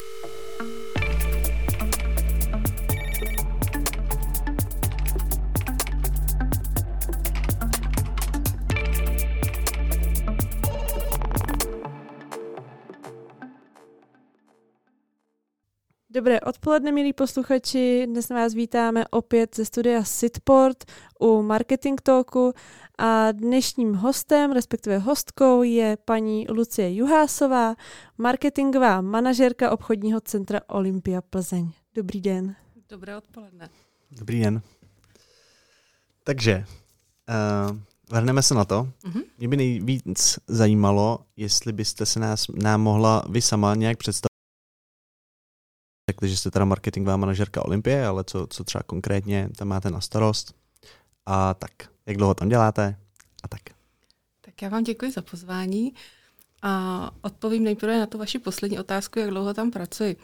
[0.00, 0.33] you
[16.24, 18.06] Dobré odpoledne, milí posluchači.
[18.06, 20.84] Dnes vás vítáme opět ze studia Sitport
[21.20, 22.52] u Marketing Talku
[22.98, 27.74] a dnešním hostem, respektive hostkou, je paní Lucie Juhásová,
[28.18, 31.70] marketingová manažerka obchodního centra Olympia Plzeň.
[31.94, 32.56] Dobrý den.
[32.88, 33.68] Dobré odpoledne.
[34.10, 34.62] Dobrý den.
[36.24, 36.64] Takže,
[37.70, 37.76] uh,
[38.10, 38.88] vrhneme se na to.
[39.04, 39.22] Uh-huh.
[39.38, 44.33] Mě by nejvíc zajímalo, jestli byste se nás, nám mohla vy sama nějak představit,
[46.10, 50.00] řekli, že jste teda marketingová manažerka Olympie, ale co, co třeba konkrétně tam máte na
[50.00, 50.54] starost
[51.26, 51.70] a tak.
[52.06, 52.98] Jak dlouho tam děláte
[53.42, 53.60] a tak.
[54.40, 55.94] Tak já vám děkuji za pozvání
[56.62, 60.16] a odpovím nejprve na tu vaši poslední otázku, jak dlouho tam pracuji.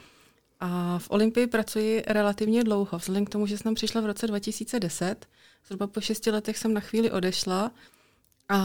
[0.61, 5.27] A v Olympii pracuji relativně dlouho, vzhledem k tomu, že jsem přišla v roce 2010.
[5.67, 7.71] Zhruba po šesti letech jsem na chvíli odešla
[8.49, 8.59] a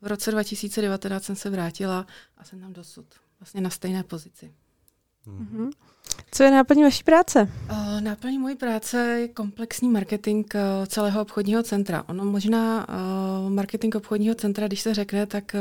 [0.00, 3.06] v roce 2019 jsem se vrátila a jsem tam dosud.
[3.40, 4.54] Vlastně na stejné pozici.
[5.26, 5.70] Mm-hmm.
[6.30, 7.48] Co je náplní vaší práce?
[7.70, 12.04] Uh, náplní mojí práce je komplexní marketing uh, celého obchodního centra.
[12.08, 15.56] Ono možná uh, marketing obchodního centra, když se řekne, tak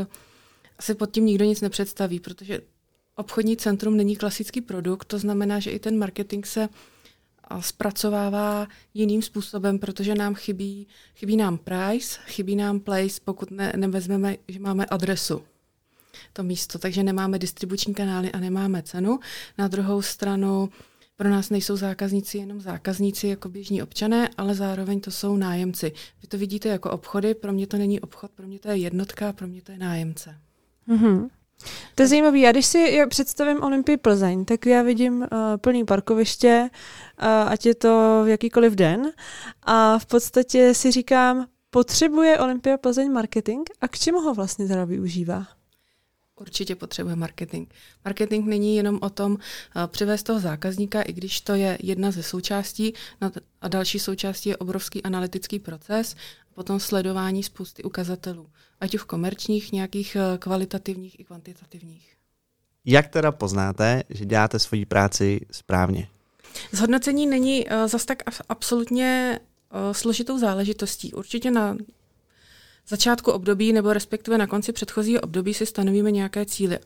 [0.80, 2.60] asi pod tím nikdo nic nepředstaví, protože
[3.16, 6.70] obchodní centrum není klasický produkt, to znamená, že i ten marketing se
[7.60, 14.36] zpracovává jiným způsobem, protože nám chybí, chybí nám price, chybí nám place, pokud ne, nevezmeme,
[14.48, 15.42] že máme adresu
[16.34, 19.20] to místo, takže nemáme distribuční kanály a nemáme cenu.
[19.58, 20.70] Na druhou stranu
[21.18, 25.92] pro nás nejsou zákazníci jenom zákazníci jako běžní občané, ale zároveň to jsou nájemci.
[26.22, 29.34] Vy to vidíte jako obchody, pro mě to není obchod, pro mě to je jednotka,
[29.34, 30.38] pro mě to je nájemce.
[30.88, 31.30] Mm-hmm.
[31.96, 32.40] To je zajímavé.
[32.40, 36.70] Já když si představím Olympii Plzeň, tak já vidím uh, plný parkoviště,
[37.22, 39.12] uh, ať je to v jakýkoliv den.
[39.64, 44.86] A v podstatě si říkám, potřebuje Olympia Plzeň marketing a k čemu ho vlastně teda
[44.86, 45.48] využívá?
[46.42, 47.68] Určitě potřebuje marketing.
[48.06, 49.38] Marketing není jenom o tom uh,
[49.88, 52.94] přivést toho zákazníka, i když to je jedna ze součástí,
[53.62, 56.16] a další součástí je obrovský analytický proces,
[56.52, 62.16] a potom sledování spousty ukazatelů, ať už komerčních, nějakých uh, kvalitativních i kvantitativních.
[62.86, 66.08] Jak teda poznáte, že děláte svoji práci správně?
[66.72, 69.40] Zhodnocení není uh, zas tak absolutně
[69.74, 71.14] uh, složitou záležitostí.
[71.14, 71.78] Určitě na
[72.88, 76.80] začátku období nebo respektive na konci předchozího období si stanovíme nějaké cíle.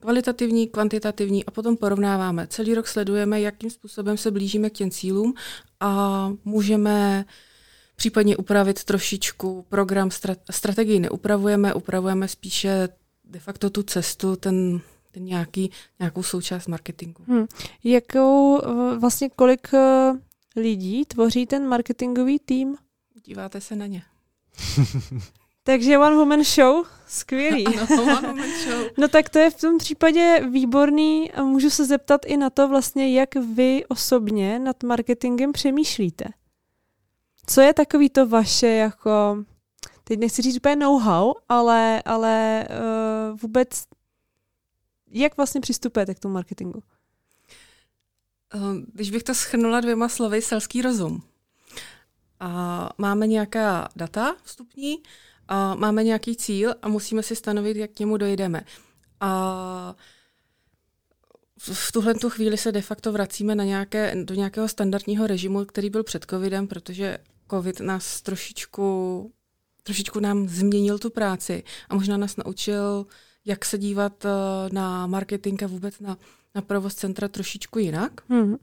[0.00, 2.46] Kvalitativní, kvantitativní a potom porovnáváme.
[2.46, 5.34] Celý rok sledujeme, jakým způsobem se blížíme k těm cílům
[5.80, 7.24] a můžeme
[7.96, 10.10] případně upravit trošičku program,
[10.50, 12.88] strategii neupravujeme, upravujeme spíše
[13.24, 14.80] de facto tu cestu, ten,
[15.10, 17.24] ten nějaký, nějakou součást marketingu.
[17.28, 17.46] Hmm.
[17.84, 18.60] Jakou
[18.98, 20.12] vlastně kolik eh,
[20.56, 22.76] lidí tvoří ten marketingový tým?
[23.24, 24.02] Díváte se na ně.
[25.62, 27.66] Takže One Woman Show, skvělý.
[27.66, 28.86] Ano, one woman show.
[28.98, 32.68] no tak to je v tom případě výborný a můžu se zeptat i na to
[32.68, 36.24] vlastně, jak vy osobně nad marketingem přemýšlíte.
[37.46, 39.44] Co je takový to vaše jako,
[40.04, 43.68] teď nechci říct úplně know-how, ale, ale uh, vůbec
[45.10, 46.82] jak vlastně přistupujete k tomu marketingu?
[48.54, 51.22] Ehm, když bych to schrnula dvěma slovy, selský rozum.
[52.40, 55.02] A máme nějaká data vstupní,
[55.50, 58.64] a máme nějaký cíl a musíme si stanovit, jak k němu dojdeme.
[59.20, 59.96] A
[61.58, 65.90] v tuhle tu chvíli se de facto vracíme na nějaké, do nějakého standardního režimu, který
[65.90, 67.18] byl před covidem, protože
[67.50, 69.32] covid nás trošičku,
[69.82, 73.06] trošičku nám změnil tu práci a možná nás naučil,
[73.44, 74.28] jak se dívat eh,
[74.72, 76.18] na marketing a vůbec na,
[76.54, 78.20] na provoz centra trošičku jinak.
[78.28, 78.56] Hmm.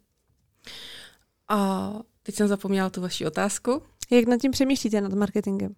[1.48, 1.92] A
[2.28, 3.82] Teď jsem zapomněla tu vaši otázku.
[4.10, 5.76] Jak nad tím přemýšlíte, nad marketingem?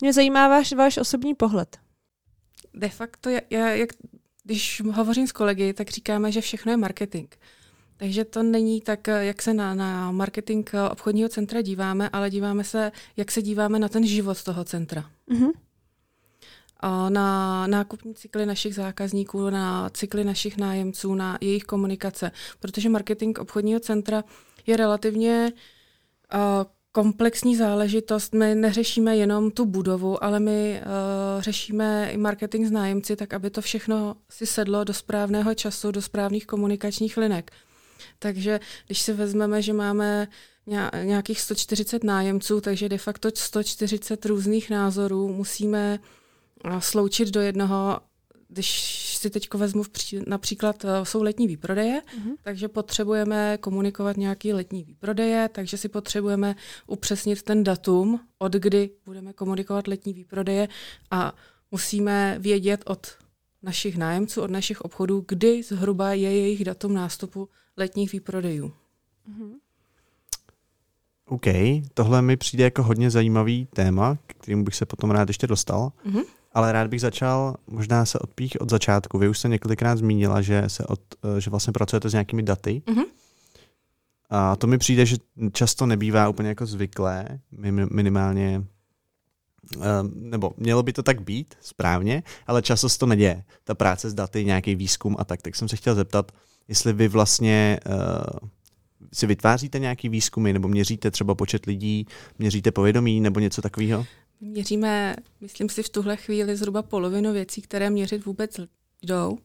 [0.00, 1.76] Mě zajímá váš, váš osobní pohled.
[2.74, 3.88] De facto, já, já, jak,
[4.44, 7.28] když hovořím s kolegy, tak říkáme, že všechno je marketing.
[7.96, 12.92] Takže to není tak, jak se na, na marketing obchodního centra díváme, ale díváme se,
[13.16, 15.10] jak se díváme na ten život toho centra.
[15.30, 15.50] Mm-hmm.
[16.80, 22.30] A na nákupní cykly našich zákazníků, na cykly našich nájemců, na jejich komunikace.
[22.60, 24.24] Protože marketing obchodního centra
[24.68, 25.52] je relativně
[26.34, 26.40] uh,
[26.92, 28.34] komplexní záležitost.
[28.34, 33.50] My neřešíme jenom tu budovu, ale my uh, řešíme i marketing s nájemci, tak aby
[33.50, 37.50] to všechno si sedlo do správného času, do správných komunikačních linek.
[38.18, 40.28] Takže když si vezmeme, že máme
[41.02, 45.98] nějakých 140 nájemců, takže de facto 140 různých názorů musíme
[46.78, 48.00] sloučit do jednoho
[48.48, 52.36] když si teď vezmu v pří, například, uh, jsou letní výprodeje, uh-huh.
[52.42, 56.56] takže potřebujeme komunikovat nějaký letní výprodeje, takže si potřebujeme
[56.86, 60.68] upřesnit ten datum, od kdy budeme komunikovat letní výprodeje
[61.10, 61.32] a
[61.70, 63.06] musíme vědět od
[63.62, 68.72] našich nájemců, od našich obchodů, kdy zhruba je jejich datum nástupu letních výprodejů.
[69.30, 69.52] Uh-huh.
[71.26, 71.46] OK,
[71.94, 75.92] tohle mi přijde jako hodně zajímavý téma, k kterému bych se potom rád ještě dostal.
[76.06, 76.24] Uh-huh.
[76.58, 79.18] Ale rád bych začal možná se odpích od začátku.
[79.18, 82.82] Vy už jste několikrát zmínila, že, se od, eh, že vlastně pracujete s nějakými daty.
[82.86, 83.04] Uh-huh.
[84.30, 85.16] A to mi přijde, že
[85.52, 87.26] často nebývá úplně jako zvyklé,
[87.90, 88.64] minimálně
[89.76, 93.44] eh, nebo mělo by to tak být správně, ale často se to neděje.
[93.64, 95.42] Ta práce s daty, nějaký výzkum a tak.
[95.42, 96.32] Tak jsem se chtěl zeptat,
[96.68, 98.48] jestli vy vlastně uh,
[99.12, 102.06] si vytváříte nějaký výzkumy nebo měříte třeba počet lidí,
[102.38, 104.06] měříte povědomí nebo něco takového?
[104.40, 108.60] Měříme, myslím si, v tuhle chvíli zhruba polovinu věcí, které měřit vůbec
[109.02, 109.38] jdou.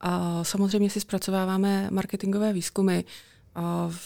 [0.00, 3.00] A samozřejmě si zpracováváme marketingové výzkumy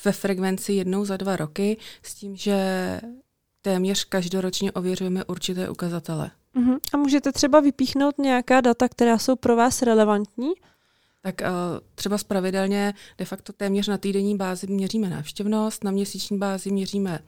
[0.05, 3.01] ve frekvenci jednou za dva roky s tím, že
[3.63, 6.31] téměř každoročně ověřujeme určité ukazatele.
[6.57, 6.79] Uh-huh.
[6.95, 10.51] A můžete třeba vypíchnout nějaká data, která jsou pro vás relevantní?
[11.23, 11.47] Tak uh,
[11.95, 17.19] třeba spravidelně de facto téměř na týdenní bázi měříme návštěvnost, na měsíční bázi měříme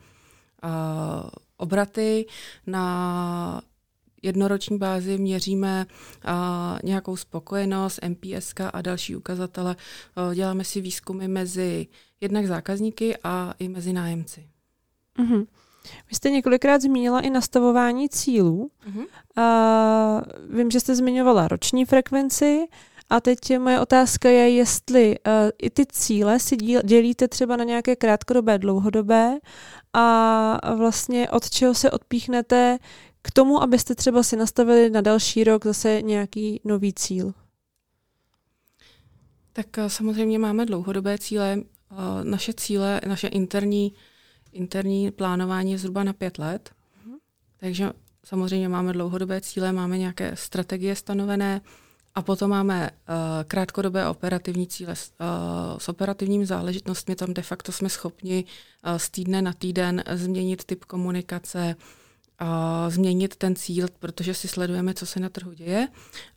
[0.64, 1.30] uh,
[1.62, 2.26] obraty,
[2.66, 3.62] na
[4.22, 6.32] jednoroční bázi měříme uh,
[6.84, 9.76] nějakou spokojenost, MPSK a další ukazatele.
[10.16, 11.86] Uh, děláme si výzkumy mezi
[12.20, 14.48] jednak zákazníky a i mezi nájemci.
[15.18, 15.46] Uh-huh.
[16.08, 18.70] Vy jste několikrát zmínila i nastavování cílů.
[18.90, 19.06] Uh-huh.
[19.36, 22.66] Uh, vím, že jste zmiňovala roční frekvenci.
[23.12, 27.96] A teď moje otázka je, jestli uh, i ty cíle si dělíte třeba na nějaké
[27.96, 29.38] krátkodobé, dlouhodobé
[29.92, 32.78] a vlastně od čeho se odpíchnete
[33.22, 37.34] k tomu, abyste třeba si nastavili na další rok zase nějaký nový cíl?
[39.52, 41.56] Tak uh, samozřejmě máme dlouhodobé cíle.
[41.90, 43.92] Uh, naše cíle, naše interní,
[44.52, 46.70] interní plánování je zhruba na pět let.
[46.70, 47.16] Uh-huh.
[47.56, 47.90] Takže
[48.24, 51.60] samozřejmě máme dlouhodobé cíle, máme nějaké strategie stanovené,
[52.14, 54.92] a potom máme uh, krátkodobé operativní cíle.
[54.92, 60.64] Uh, s operativními záležitostmi tam de facto jsme schopni uh, z týdne na týden změnit
[60.64, 61.76] typ komunikace,
[62.42, 62.46] uh,
[62.88, 65.88] změnit ten cíl, protože si sledujeme, co se na trhu děje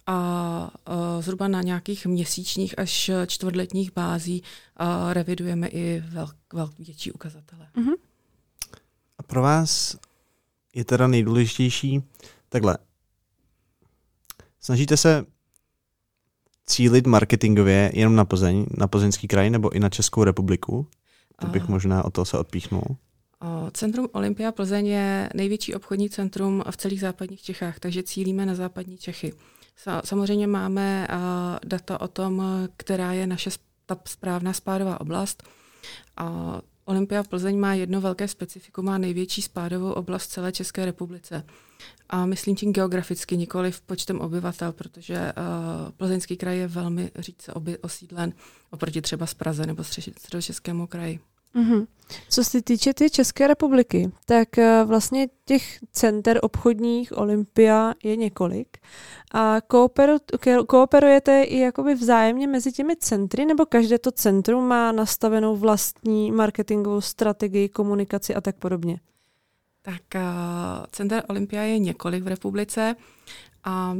[0.07, 4.44] a uh, zhruba na nějakých měsíčních až čtvrtletních bází
[4.80, 7.68] uh, revidujeme i velk, velk, větší ukazatele.
[7.75, 7.95] Uh-huh.
[9.18, 9.95] A pro vás
[10.75, 12.04] je teda nejdůležitější
[12.50, 12.78] takhle.
[14.60, 15.25] Snažíte se
[16.65, 20.88] cílit marketingově jenom na Plzeň, na plzeňský kraj nebo i na Českou republiku?
[21.41, 22.83] To bych možná o to se odpíchnul.
[23.71, 28.97] Centrum Olympia Plzeň je největší obchodní centrum v celých západních Čechách, takže cílíme na západní
[28.97, 29.33] Čechy.
[30.03, 31.07] Samozřejmě máme
[31.65, 32.44] data o tom,
[32.77, 33.50] která je naše
[33.85, 35.44] ta správná spádová oblast.
[36.85, 41.43] Olympia Plzeň má jedno velké specifikum, má největší spádovou oblast celé České republice.
[42.09, 47.11] A myslím tím geograficky, nikoli v počtem obyvatel, protože uh, Plzeňský kraj je velmi
[47.53, 48.33] oby, osídlen
[48.69, 51.19] oproti třeba z Praze nebo středočeskému kraji.
[51.56, 51.88] Mm-hmm.
[52.30, 58.78] Co se týče ty České republiky, tak uh, vlastně těch center obchodních Olympia je několik.
[59.31, 60.18] A kooperu,
[60.68, 67.02] kooperujete i jakoby vzájemně mezi těmi centry, nebo každé to centrum má nastavenou vlastní marketingovou
[67.02, 69.00] strategii, komunikaci a tak podobně?
[69.81, 70.21] Tak uh,
[70.92, 72.95] Center Olympia je několik v republice
[73.64, 73.94] a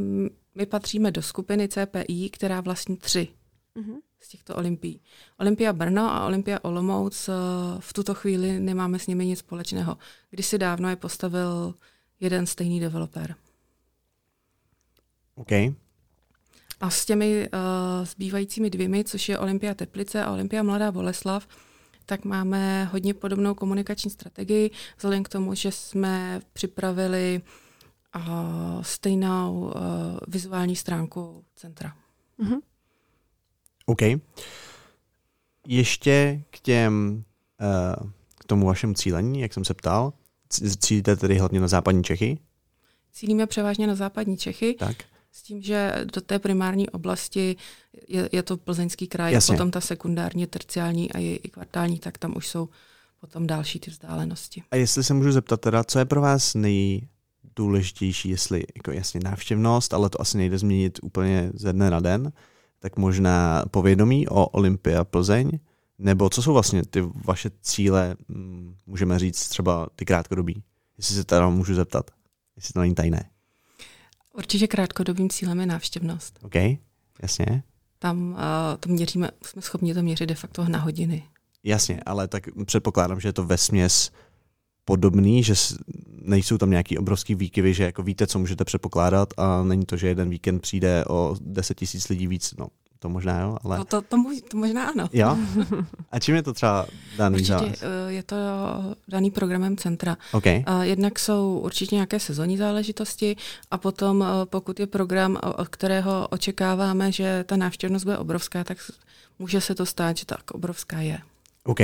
[0.56, 3.28] my patříme do skupiny CPI, která vlastní tři
[3.76, 3.98] mm-hmm.
[4.20, 5.02] z těchto olympií.
[5.38, 7.36] Olympia Brno a Olympia Olomouc uh,
[7.80, 9.98] v tuto chvíli nemáme s nimi nic společného.
[10.30, 11.76] Kdysi dávno je postavil
[12.20, 13.36] jeden stejný developer.
[15.36, 15.52] OK.
[16.82, 21.48] A s těmi uh, zbývajícími dvěmi, což je Olympia Teplice a Olympia Mladá Boleslav,
[22.06, 27.42] tak máme hodně podobnou komunikační strategii, vzhledem k tomu, že jsme připravili
[28.16, 29.72] uh, stejnou uh,
[30.28, 31.96] vizuální stránku centra.
[32.40, 32.60] Mm-hmm.
[33.86, 34.02] OK.
[35.68, 37.24] Ještě k těm,
[38.02, 40.14] uh, k tomu vašemu cílení, jak jsem se ptal,
[40.80, 42.38] cílíte tedy hlavně na západní Čechy?
[43.12, 44.74] Cílíme převážně na západní Čechy.
[44.80, 44.96] Tak.
[45.32, 47.56] S tím, že do té primární oblasti
[48.08, 49.54] je, je to plzeňský kraj, Jasně.
[49.54, 52.70] potom ta sekundární, terciální a i, i kvartální, tak tam už jsou
[53.22, 54.64] potom další ty vzdálenosti.
[54.72, 59.94] A jestli se můžu zeptat teda, co je pro vás nejdůležitější, jestli jako jasně návštěvnost,
[59.94, 62.32] ale to asi nejde změnit úplně ze dne na den,
[62.86, 65.60] tak možná povědomí o Olympia Plzeň,
[66.00, 70.64] nebo co jsou vlastně ty vaše cíle, mm, můžeme říct třeba ty krátkodobí,
[70.98, 72.12] jestli se teda můžu zeptat,
[72.56, 73.30] jestli to není tajné.
[74.34, 76.40] Určitě krátkodobým cílem je návštěvnost.
[76.44, 76.56] OK,
[77.22, 77.64] jasně.
[78.00, 78.38] Tam uh,
[78.80, 81.24] to měříme, jsme schopni to měřit de facto na hodiny.
[81.64, 84.12] Jasně, ale tak předpokládám, že je to ve směs
[84.86, 85.54] podobný, že
[86.22, 90.08] nejsou tam nějaký obrovský výkyvy, že jako víte, co můžete předpokládat a není to, že
[90.08, 92.68] jeden víkend přijde o 10 tisíc lidí víc, no
[93.00, 93.78] to možná jo, ale...
[93.78, 94.18] No to, to,
[94.50, 95.10] to možná ano.
[95.14, 95.38] Jo?
[96.12, 96.86] A čím je to třeba
[97.18, 97.84] daný určitě, za vás?
[97.84, 98.36] Eh, je to
[99.08, 100.18] daný programem centra.
[100.32, 100.64] Okay.
[100.82, 103.36] Jednak jsou určitě nějaké sezónní záležitosti
[103.72, 108.78] a potom eh, pokud je program, od kterého očekáváme, že ta návštěvnost bude obrovská, tak
[109.40, 111.20] může se to stát, že tak obrovská je.
[111.64, 111.80] OK.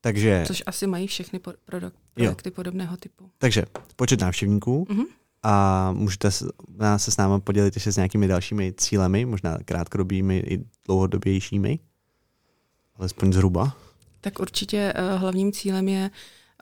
[0.00, 0.44] Takže...
[0.46, 2.52] Což asi mají všechny produk- projekty jo.
[2.54, 3.30] podobného typu.
[3.38, 3.64] Takže
[3.96, 5.06] počet návštěvníků, mm-hmm
[5.42, 6.44] a můžete se,
[6.96, 11.78] se s námi podělit ještě s nějakými dalšími cílemi, možná krátkodobými i dlouhodobějšími,
[12.96, 13.76] alespoň zhruba.
[14.20, 16.10] Tak určitě uh, hlavním cílem je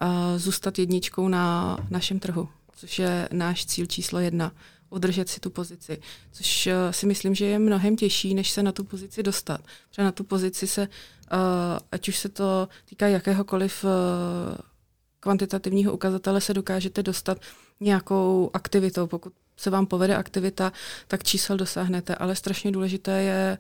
[0.03, 4.53] uh, zůstat jedničkou na našem trhu, což je náš cíl číslo jedna
[4.91, 6.01] udržet si tu pozici,
[6.33, 9.61] což uh, si myslím, že je mnohem těžší, než se na tu pozici dostat.
[9.91, 10.89] Protože na tu pozici se, uh,
[11.93, 13.91] ať už se to týká jakéhokoliv uh,
[15.21, 17.39] kvantitativního ukazatele, se dokážete dostat
[17.81, 19.07] nějakou aktivitou.
[19.07, 20.73] Pokud se vám povede aktivita,
[21.09, 23.59] tak čísel dosáhnete, ale strašně důležité je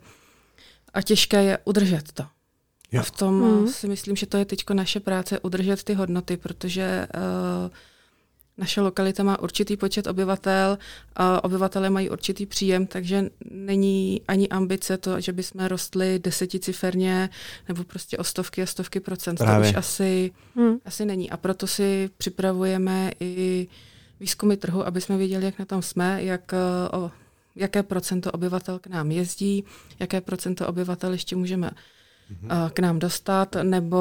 [0.94, 2.24] a těžké je udržet to.
[2.92, 3.00] Jo.
[3.00, 3.68] A v tom mm.
[3.68, 7.70] si myslím, že to je teď naše práce, udržet ty hodnoty, protože uh,
[8.58, 10.78] naše lokalita má určitý počet obyvatel,
[11.16, 17.30] a obyvatele mají určitý příjem, takže není ani ambice to, že bychom rostli deseticiferně
[17.68, 19.38] nebo prostě o stovky a stovky procent.
[19.38, 19.66] Právě.
[19.66, 20.78] To už asi, hmm.
[20.84, 21.30] asi není.
[21.30, 23.66] A proto si připravujeme i
[24.20, 27.10] výzkumy trhu, aby jsme věděli, jak na tom jsme, jak, eh, o,
[27.56, 29.64] jaké procento obyvatel k nám jezdí,
[29.98, 31.70] jaké procento obyvatel ještě můžeme.
[32.72, 33.96] K nám dostat, nebo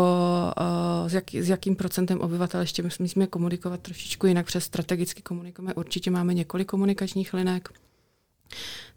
[0.59, 5.21] uh, s, jak, s jakým procentem obyvatel ještě my musíme komunikovat trošičku jinak, přes strategicky
[5.21, 5.73] komunikujeme.
[5.73, 7.69] Určitě máme několik komunikačních linek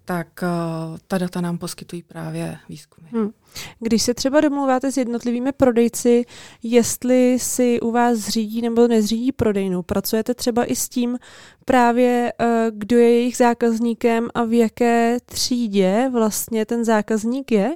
[0.04, 3.08] tak uh, ta data nám poskytují právě výzkumy.
[3.12, 3.30] Hmm.
[3.80, 6.24] Když se třeba domluváte s jednotlivými prodejci,
[6.62, 11.18] jestli si u vás zřídí nebo nezřídí prodejnu, pracujete třeba i s tím
[11.64, 17.74] právě, uh, kdo je jejich zákazníkem a v jaké třídě vlastně ten zákazník je?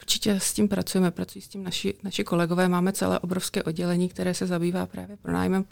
[0.00, 4.34] Určitě s tím pracujeme, pracují s tím naši, naši kolegové, máme celé obrovské oddělení, které
[4.34, 5.64] se zabývá právě pronájmem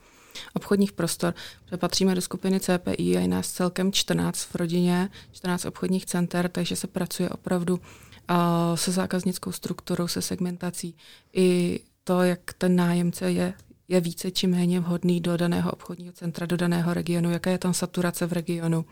[0.54, 1.34] obchodních prostor.
[1.76, 6.76] Patříme do skupiny CPI a je nás celkem 14 v rodině, 14 obchodních center, takže
[6.76, 8.36] se pracuje opravdu uh,
[8.74, 10.96] se zákaznickou strukturou, se segmentací.
[11.32, 13.54] I to, jak ten nájemce je
[13.90, 17.74] je více či méně vhodný do daného obchodního centra, do daného regionu, jaká je tam
[17.74, 18.84] saturace v regionu,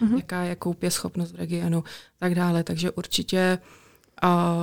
[0.00, 0.16] mm-hmm.
[0.16, 1.84] jaká je koupě schopnost v regionu,
[2.18, 2.64] tak dále.
[2.64, 3.83] Takže určitě uh,
[4.22, 4.56] a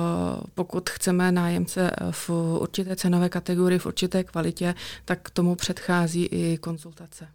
[0.54, 2.30] pokud chceme nájemce v
[2.60, 7.28] určité cenové kategorii, v určité kvalitě, tak tomu předchází i konzultace.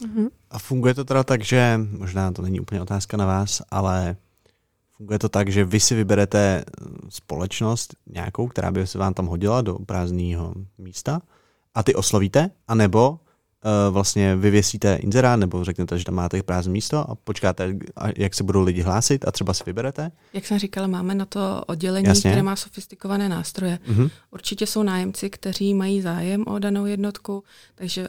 [0.00, 0.28] Mm-hmm.
[0.50, 4.16] A funguje to teda tak, že, možná to není úplně otázka na vás, ale
[4.96, 6.64] funguje to tak, že vy si vyberete
[7.08, 11.22] společnost nějakou, která by se vám tam hodila do prázdného místa
[11.74, 13.20] a ty oslovíte, anebo
[13.90, 17.76] vlastně vyvěsíte inzerát nebo řeknete, že tam máte prázdné místo a počkáte,
[18.16, 20.12] jak se budou lidi hlásit a třeba si vyberete?
[20.32, 22.30] Jak jsem říkala, máme na to oddělení, Jasně.
[22.30, 23.78] které má sofistikované nástroje.
[23.88, 24.10] Uh-huh.
[24.30, 28.08] Určitě jsou nájemci, kteří mají zájem o danou jednotku, takže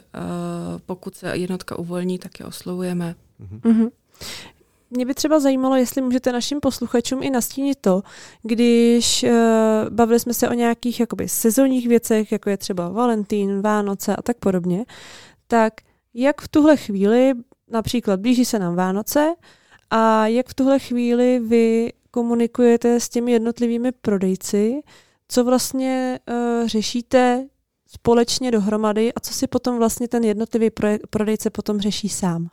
[0.86, 3.14] pokud se jednotka uvolní, tak je oslovujeme.
[3.42, 3.60] Uh-huh.
[3.60, 3.90] Uh-huh.
[4.90, 8.02] Mě by třeba zajímalo, jestli můžete našim posluchačům i nastínit to,
[8.42, 9.30] když uh,
[9.90, 14.36] bavili jsme se o nějakých jakoby sezónních věcech, jako je třeba Valentín, Vánoce a tak
[14.36, 14.84] podobně,
[15.46, 15.74] tak
[16.14, 17.32] jak v tuhle chvíli,
[17.68, 19.34] například blíží se nám Vánoce,
[19.90, 24.80] a jak v tuhle chvíli vy komunikujete s těmi jednotlivými prodejci,
[25.28, 27.48] co vlastně uh, řešíte
[27.86, 30.70] společně dohromady a co si potom vlastně ten jednotlivý
[31.10, 32.48] prodejce potom řeší sám?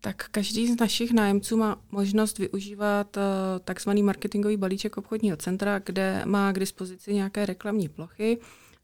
[0.00, 3.22] Tak každý z našich nájemců má možnost využívat uh,
[3.64, 8.38] takzvaný marketingový balíček obchodního centra, kde má k dispozici nějaké reklamní plochy,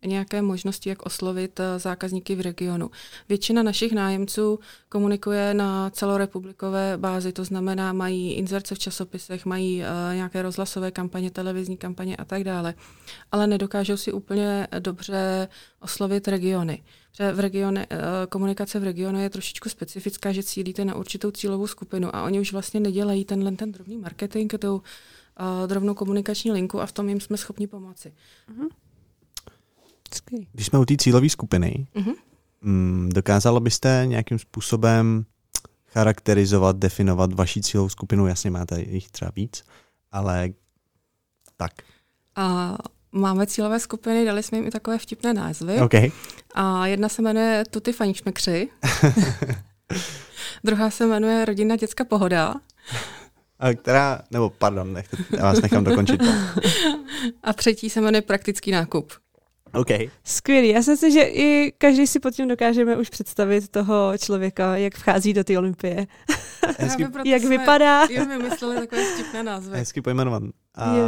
[0.07, 2.91] nějaké možnosti, jak oslovit eh, zákazníky v regionu.
[3.29, 10.15] Většina našich nájemců komunikuje na celorepublikové bázi, to znamená, mají inzerce v časopisech, mají uh,
[10.15, 12.75] nějaké rozhlasové kampaně, televizní kampaně a tak dále,
[13.33, 15.49] ale nedokážou si úplně dobře
[15.81, 16.83] oslovit regiony.
[17.11, 17.97] Protože v regione, uh,
[18.29, 22.53] komunikace v regionu je trošičku specifická, že cílíte na určitou cílovou skupinu a oni už
[22.53, 24.83] vlastně nedělají tenhle ten drobný marketing, tou
[25.67, 28.13] drobnou komunikační linku a v tom jim jsme schopni pomoci.
[28.53, 28.69] Uh-huh.
[30.53, 33.09] Když jsme u té cílové skupiny, mm-hmm.
[33.09, 35.25] dokázalo byste nějakým způsobem
[35.87, 38.27] charakterizovat, definovat vaši cílovou skupinu?
[38.27, 39.65] Jasně, máte jich třeba víc,
[40.13, 40.49] ale
[41.57, 41.73] tak.
[42.37, 42.77] A
[43.13, 45.81] máme cílové skupiny, dali jsme jim i takové vtipné názvy.
[45.81, 46.11] Okay.
[46.55, 48.69] A jedna se jmenuje Tuty Fanišmekři.
[50.65, 52.55] druhá se jmenuje Rodina dětská pohoda.
[53.59, 56.23] A která, nebo pardon, nechte, já vás nechám dokončit.
[57.43, 59.13] A třetí se jmenuje Praktický nákup.
[59.75, 59.89] OK.
[60.25, 60.69] Skvělý.
[60.69, 64.95] Já si myslím, že i každý si pod tím dokážeme už představit toho člověka, jak
[64.95, 66.07] vchází do té olympie.
[66.79, 68.05] Hezky, jak vypadá.
[68.11, 69.79] Jo, vymysleli takové vtipné názvy.
[69.79, 70.51] hezky pojmenovan.
[70.75, 71.03] A Je.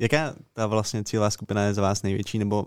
[0.00, 2.66] jaká ta vlastně cílová skupina je za vás největší, nebo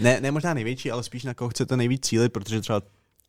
[0.00, 2.82] ne, ne možná největší, ale spíš na koho chcete nejvíc cílit, protože třeba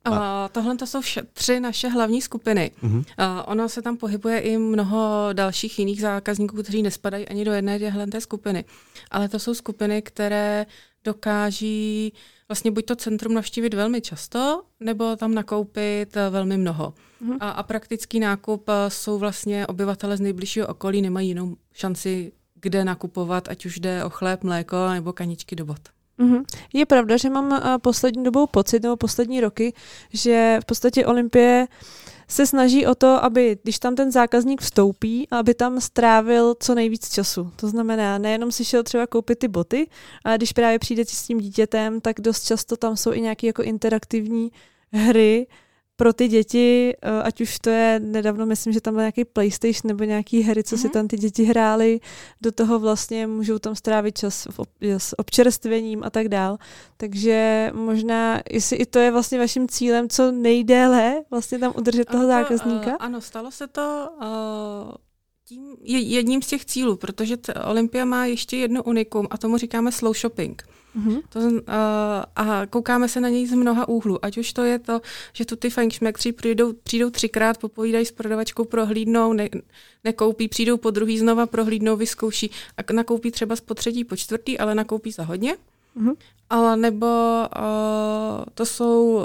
[0.08, 0.18] Uh,
[0.52, 2.70] tohle to jsou vše, tři naše hlavní skupiny.
[2.82, 2.96] Mhm.
[2.98, 3.04] Uh,
[3.46, 8.06] ono se tam pohybuje i mnoho dalších jiných zákazníků, kteří nespadají ani do jedné těchto
[8.06, 8.64] té skupiny.
[9.10, 10.66] Ale to jsou skupiny, které
[11.04, 12.12] dokáží
[12.48, 16.94] vlastně buď to centrum navštívit velmi často, nebo tam nakoupit eh, velmi mnoho.
[17.20, 17.36] Mhm.
[17.40, 22.84] A, a praktický nákup eh, jsou vlastně obyvatele z nejbližšího okolí, nemají jinou šanci, kde
[22.84, 25.93] nakupovat, ať už jde o chléb, mléko nebo kaničky do bod.
[26.18, 26.42] Mhm.
[26.72, 29.72] Je pravda, že mám a, poslední dobou pocit, nebo poslední roky,
[30.12, 31.66] že v podstatě Olympie
[32.28, 37.12] se snaží o to, aby když tam ten zákazník vstoupí, aby tam strávil co nejvíc
[37.12, 37.50] času.
[37.56, 39.86] To znamená, nejenom si šel třeba koupit ty boty,
[40.24, 43.62] ale když právě přijdete s tím dítětem, tak dost často tam jsou i nějaké jako
[43.62, 44.52] interaktivní
[44.92, 45.46] hry
[45.96, 49.88] pro ty děti, eh, ať už to je nedávno, myslím, že tam byl nějaký PlayStation
[49.88, 50.92] nebo nějaký hry, co si Mhm.
[50.92, 52.00] tam ty děti hrály,
[52.40, 56.56] do toho vlastně můžou tam strávit čas v ob- s občerstvením a tak dál.
[56.96, 62.24] Takže možná, jestli i to je vlastně vaším cílem, co nejdéle vlastně tam udržet toho
[62.24, 62.90] Ano, to, zákazníka.
[62.90, 64.26] Uh, ano, stalo se to uh,
[65.48, 69.56] tím je jedním z těch cílů, protože t- Olympia má ještě jedno unikum a tomu
[69.58, 70.62] říkáme slow shopping.
[70.94, 71.20] Mhm.
[71.28, 71.60] To, uh,
[72.36, 74.24] a koukáme se na něj z mnoha úhlů.
[74.24, 75.00] Ať už to je to,
[75.32, 79.48] že tu ty fajnšmekři přijdou, přijdou třikrát, popovídají s prodavačkou, prohlídnou, ne,
[80.04, 84.74] nekoupí, přijdou po druhý znova, prohlídnou, vyzkouší a nakoupí třeba po třetí, po čtvrtý, ale
[84.74, 85.56] nakoupí za hodně.
[85.94, 86.12] Mhm.
[86.50, 89.24] Ale nebo uh, to jsou uh,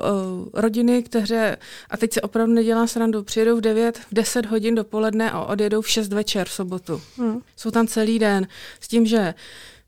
[0.53, 1.57] rodiny, které,
[1.89, 5.81] a teď se opravdu nedělám srandu, přijedou v 9, v 10 hodin dopoledne a odjedou
[5.81, 7.01] v 6 večer v sobotu.
[7.17, 7.41] Mhm.
[7.55, 8.47] Jsou tam celý den
[8.79, 9.33] s tím, že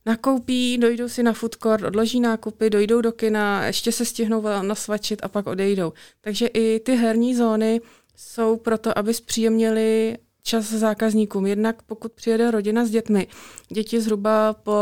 [0.05, 5.19] nakoupí, dojdou si na food court, odloží nákupy, dojdou do kina, ještě se stihnou nasvačit
[5.23, 5.93] a pak odejdou.
[6.21, 7.81] Takže i ty herní zóny
[8.15, 11.45] jsou proto, aby zpříjemnili čas zákazníkům.
[11.45, 13.27] Jednak pokud přijede rodina s dětmi,
[13.69, 14.73] děti zhruba po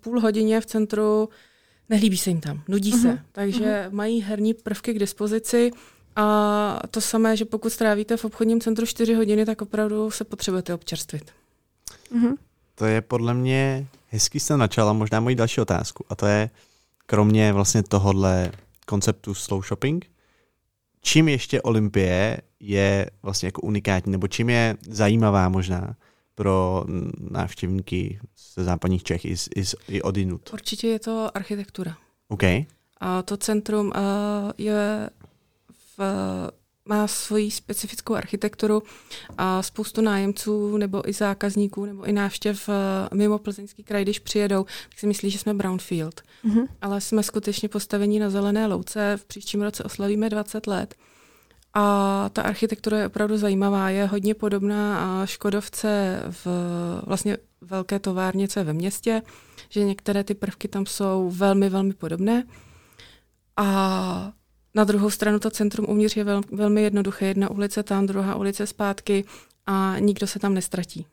[0.00, 1.28] půl hodině v centru
[1.88, 3.18] nelíbí se jim tam, nudí se, Mhm.
[3.32, 5.70] takže mají herní prvky k dispozici
[6.16, 10.74] a to samé, že pokud strávíte v obchodním centru 4 hodiny, tak opravdu se potřebujete
[10.74, 11.30] občerstvit.
[12.10, 12.34] Mhm.
[12.74, 16.50] To je podle mě hezký jste načala možná moji další otázku a to je
[17.06, 18.52] kromě vlastně tohohle
[18.86, 20.10] konceptu slow shopping,
[21.00, 25.96] čím ještě Olympie je vlastně jako unikátní, nebo čím je zajímavá možná
[26.34, 26.84] pro
[27.30, 28.20] návštěvníky
[28.54, 30.50] ze západních Čech i, i, i odinut.
[30.52, 31.96] Určitě je to architektura.
[32.28, 32.42] OK.
[33.00, 33.92] A to centrum uh,
[34.58, 35.10] je
[35.98, 36.00] v,
[36.88, 38.82] má svoji specifickou architekturu
[39.38, 42.74] a spoustu nájemců nebo i zákazníků nebo i návštěv uh,
[43.18, 46.20] mimo plzeňský kraj, když přijedou, tak si myslí, že jsme Brownfield.
[46.42, 46.66] Mhm.
[46.82, 49.16] Ale jsme skutečně postavení na zelené louce.
[49.16, 50.94] V příštím roce oslavíme 20 let.
[51.74, 53.90] A ta architektura je opravdu zajímavá.
[53.90, 56.46] Je hodně podobná a Škodovce v
[57.06, 59.22] vlastně velké továrnice ve městě,
[59.68, 62.44] že některé ty prvky tam jsou velmi, velmi podobné.
[63.56, 64.32] A
[64.74, 67.26] na druhou stranu to centrum uvnitř je vel, velmi jednoduché.
[67.26, 69.24] Jedna ulice tam, druhá ulice zpátky
[69.66, 71.06] a nikdo se tam nestratí.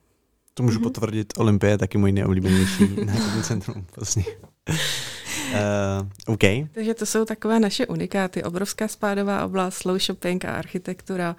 [0.53, 0.83] To můžu Mhm.
[0.83, 3.85] potvrdit, Olympie je taky můj nejoblíbenější nákupní centrum.
[3.95, 4.23] Vlastně.
[4.69, 6.43] Uh, OK.
[6.73, 8.43] Takže to jsou takové naše unikáty.
[8.43, 11.35] Obrovská spádová oblast, slow shopping a architektura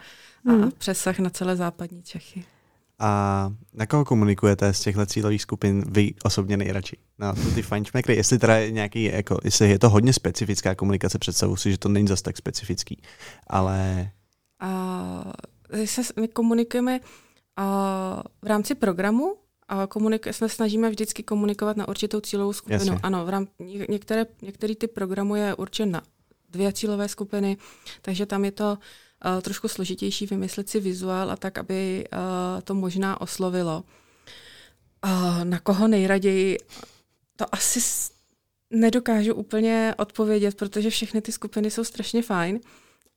[0.48, 0.70] a Mhm.
[0.78, 2.44] přesah na celé západní Čechy.
[3.02, 6.96] A na koho komunikujete z těchto cílových skupin vy osobně nejradši?
[7.18, 11.18] Na to ty fajnšmekry, jestli teda je nějaký, jako, jestli je to hodně specifická komunikace,
[11.18, 13.02] představu si, že to není zas tak specifický,
[13.46, 14.10] ale
[14.60, 15.32] A
[15.84, 17.00] se, my komunikujeme
[17.56, 19.36] a, v rámci programu
[19.68, 22.78] a komunik- se snažíme vždycky komunikovat na určitou cílovou skupinu.
[22.78, 22.98] Jasně.
[23.02, 26.02] Ano, v rám- ně- některé, některý typ programu je určen na
[26.50, 27.56] dvě cílové skupiny,
[28.02, 28.78] takže tam je to
[29.24, 32.18] uh, trošku složitější vymyslet si vizuál a tak, aby uh,
[32.64, 33.85] to možná oslovilo.
[35.04, 36.59] Uh, na koho nejraději?
[37.37, 38.11] To asi s-
[38.70, 42.61] nedokážu úplně odpovědět, protože všechny ty skupiny jsou strašně fajn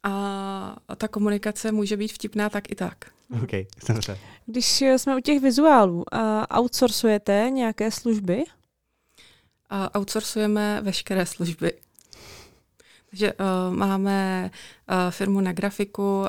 [0.04, 3.06] a a ta komunikace může být vtipná tak i tak.
[3.44, 3.50] OK,
[3.88, 4.18] dobře.
[4.46, 8.44] Když jsme u těch vizuálů, a outsourcujete nějaké služby?
[9.70, 11.74] A outsourcujeme veškeré služby.
[13.14, 14.52] Takže uh, máme
[14.90, 16.28] uh, firmu na grafiku, uh,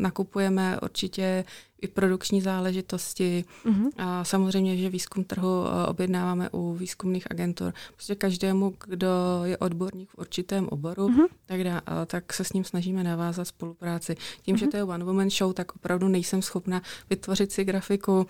[0.00, 1.44] nakupujeme určitě
[1.82, 3.44] i produkční záležitosti.
[3.64, 3.90] Uh-huh.
[3.96, 7.72] A samozřejmě, že výzkum trhu eh, objednáváme u výzkumných agentur.
[7.92, 9.08] Prostě každému, kdo
[9.44, 11.28] je odborník v určitém oboru, uh-huh.
[11.46, 14.16] tak, dá, eh, tak se s ním snažíme navázat spolupráci.
[14.42, 14.58] Tím, uh-huh.
[14.58, 18.26] že to je one woman show, tak opravdu nejsem schopna vytvořit si grafiku,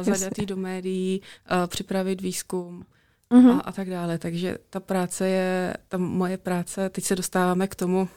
[0.00, 1.20] zadat do médií,
[1.66, 2.84] připravit výzkum
[3.30, 3.56] uh-huh.
[3.56, 4.18] a, a tak dále.
[4.18, 8.08] Takže ta práce je, ta moje práce, teď se dostáváme k tomu,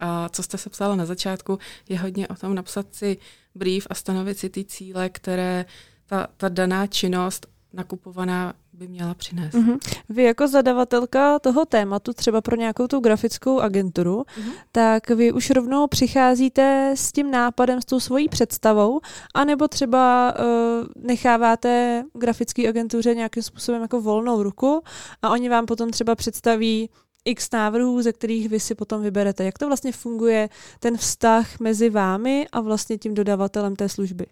[0.00, 3.18] a co jste se psala na začátku, je hodně o tom napsat si
[3.54, 5.64] brief a stanovit si ty cíle, které
[6.06, 7.46] ta, ta daná činnost
[7.78, 9.54] nakupovaná by měla přinést.
[9.54, 9.78] Mm-hmm.
[10.08, 14.52] Vy jako zadavatelka toho tématu, třeba pro nějakou tu grafickou agenturu, mm-hmm.
[14.72, 19.00] tak vy už rovnou přicházíte s tím nápadem, s tou svojí představou,
[19.34, 24.82] anebo třeba uh, necháváte grafické agentuře nějakým způsobem jako volnou ruku
[25.22, 26.90] a oni vám potom třeba představí
[27.24, 29.44] x návrhů, ze kterých vy si potom vyberete.
[29.44, 30.48] Jak to vlastně funguje,
[30.80, 34.26] ten vztah mezi vámi a vlastně tím dodavatelem té služby?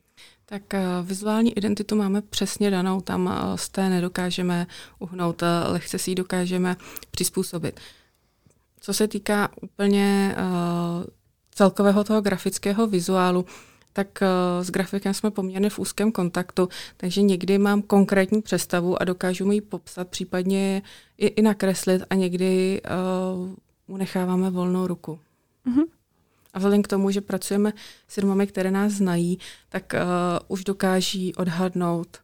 [0.49, 4.67] Tak uh, vizuální identitu máme přesně danou, tam uh, z té nedokážeme
[4.99, 6.77] uhnout, uh, lehce si ji dokážeme
[7.11, 7.81] přizpůsobit.
[8.81, 10.37] Co se týká úplně
[11.51, 13.45] celkového toho grafického vizuálu,
[13.93, 14.23] tak
[14.63, 19.53] s grafikem jsme poměrně v úzkém kontaktu, takže někdy mám konkrétní představu a dokážu mu
[19.53, 20.83] ji popsat, případně
[21.19, 23.51] i, i nakreslit a někdy uh,
[23.89, 25.19] mu necháváme volnou ruku.
[25.67, 25.85] Mm-hmm.
[26.57, 27.73] A vzhledem k tomu, že pracujeme
[28.09, 29.39] s firmami, které nás znají,
[29.69, 30.01] tak uh,
[30.49, 32.19] už dokáží odhadnout,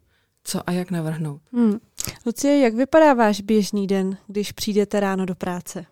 [0.45, 1.41] co a jak navrhnout.
[1.53, 1.79] Hmm.
[2.27, 5.87] Lucie, jak vypadá váš běžný den, když přijdete ráno do práce?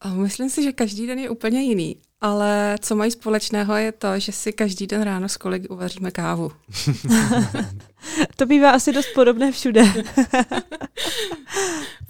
[0.00, 4.18] A myslím si, že každý den je úplně jiný, ale co mají společného je to,
[4.18, 6.52] že si každý den ráno s kolegy uvaříme kávu.
[8.36, 9.84] to bývá asi dost podobné všude.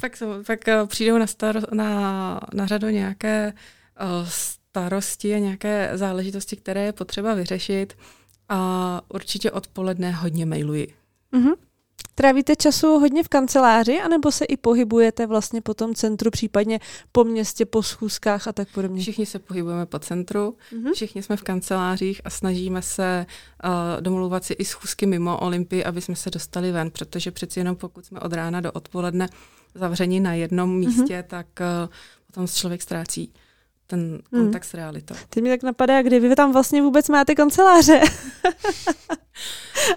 [0.01, 3.53] pak, pak eh, přijdou na, staro, na, na řadu nějaké
[4.25, 7.97] starosti a nějaké záležitosti, které je potřeba vyřešit
[8.49, 10.95] a určitě odpoledne hodně mailuji.
[11.33, 11.55] Mm-hmm.
[12.15, 16.81] Trávíte času hodně v kanceláři, anebo se i pohybujete vlastně po tom centru, případně
[17.13, 19.03] po městě, po schůzkách a tak podobně?
[19.03, 20.93] Všichni se pohybujeme po centru, mm-hmm.
[20.95, 23.27] všichni jsme v kancelářích a snažíme se
[23.65, 27.77] uh, domluvat si i schůzky mimo Olympii, aby jsme se dostali ven, protože přeci jenom
[27.77, 29.29] pokud jsme od rána do odpoledne
[29.75, 30.79] zavřeni na jednom mhm.
[30.79, 31.29] místě, mm-hmm.
[31.29, 31.89] tak uh,
[32.27, 33.33] potom člověk ztrácí
[33.87, 34.71] ten kontakt hmm.
[34.71, 35.15] s realitou.
[35.31, 38.01] Teď mi tak napadá, kdy vy tam vlastně vůbec máte kanceláře.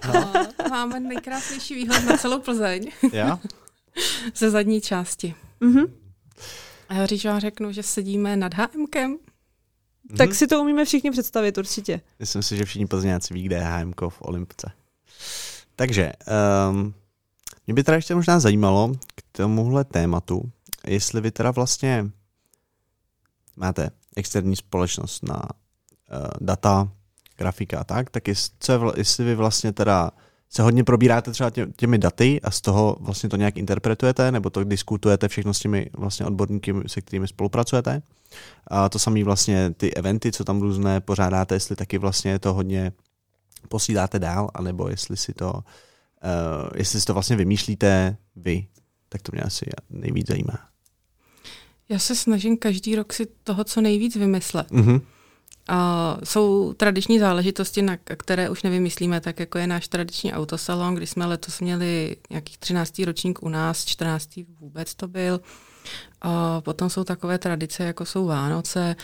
[0.14, 0.32] no,
[0.70, 2.90] máme nejkrásnější výhled na celou Plzeň.
[3.12, 3.40] Já?
[4.34, 5.34] Ze zadní části.
[5.60, 5.90] Mm-hmm.
[6.88, 9.16] A já říct vám řeknu, že sedíme nad HMkem.
[9.16, 10.16] Mm-hmm.
[10.16, 12.00] Tak si to umíme všichni představit určitě.
[12.18, 14.72] Myslím si, že všichni plzeňáci ví, kde je HMK v Olympce.
[15.76, 16.12] Takže,
[16.70, 16.94] um,
[17.66, 20.42] mě by teda ještě možná zajímalo k tomuhle tématu,
[20.86, 22.10] jestli vy teda vlastně
[23.56, 26.88] máte externí společnost na uh, data,
[27.36, 30.10] grafika a tak, tak jestli, jestli vy vlastně teda
[30.50, 34.50] se hodně probíráte třeba tě, těmi daty a z toho vlastně to nějak interpretujete, nebo
[34.50, 38.02] to diskutujete všechno s těmi vlastně odborníky, se kterými spolupracujete.
[38.66, 42.92] A to samé vlastně ty eventy, co tam různé pořádáte, jestli taky vlastně to hodně
[43.68, 45.60] posíláte dál, anebo jestli si to, uh,
[46.76, 48.66] jestli si to vlastně vymýšlíte vy,
[49.08, 50.69] tak to mě asi nejvíc zajímá.
[51.90, 54.70] Já se snažím každý rok si toho co nejvíc vymyslet.
[54.70, 55.00] Mm-hmm.
[55.68, 61.06] A jsou tradiční záležitosti, na které už nevymyslíme, tak jako je náš tradiční autosalon, kdy
[61.06, 62.98] jsme letos měli nějakých 13.
[62.98, 64.30] ročník u nás, 14.
[64.60, 65.40] vůbec to byl.
[66.20, 68.96] A potom jsou takové tradice, jako jsou Vánoce,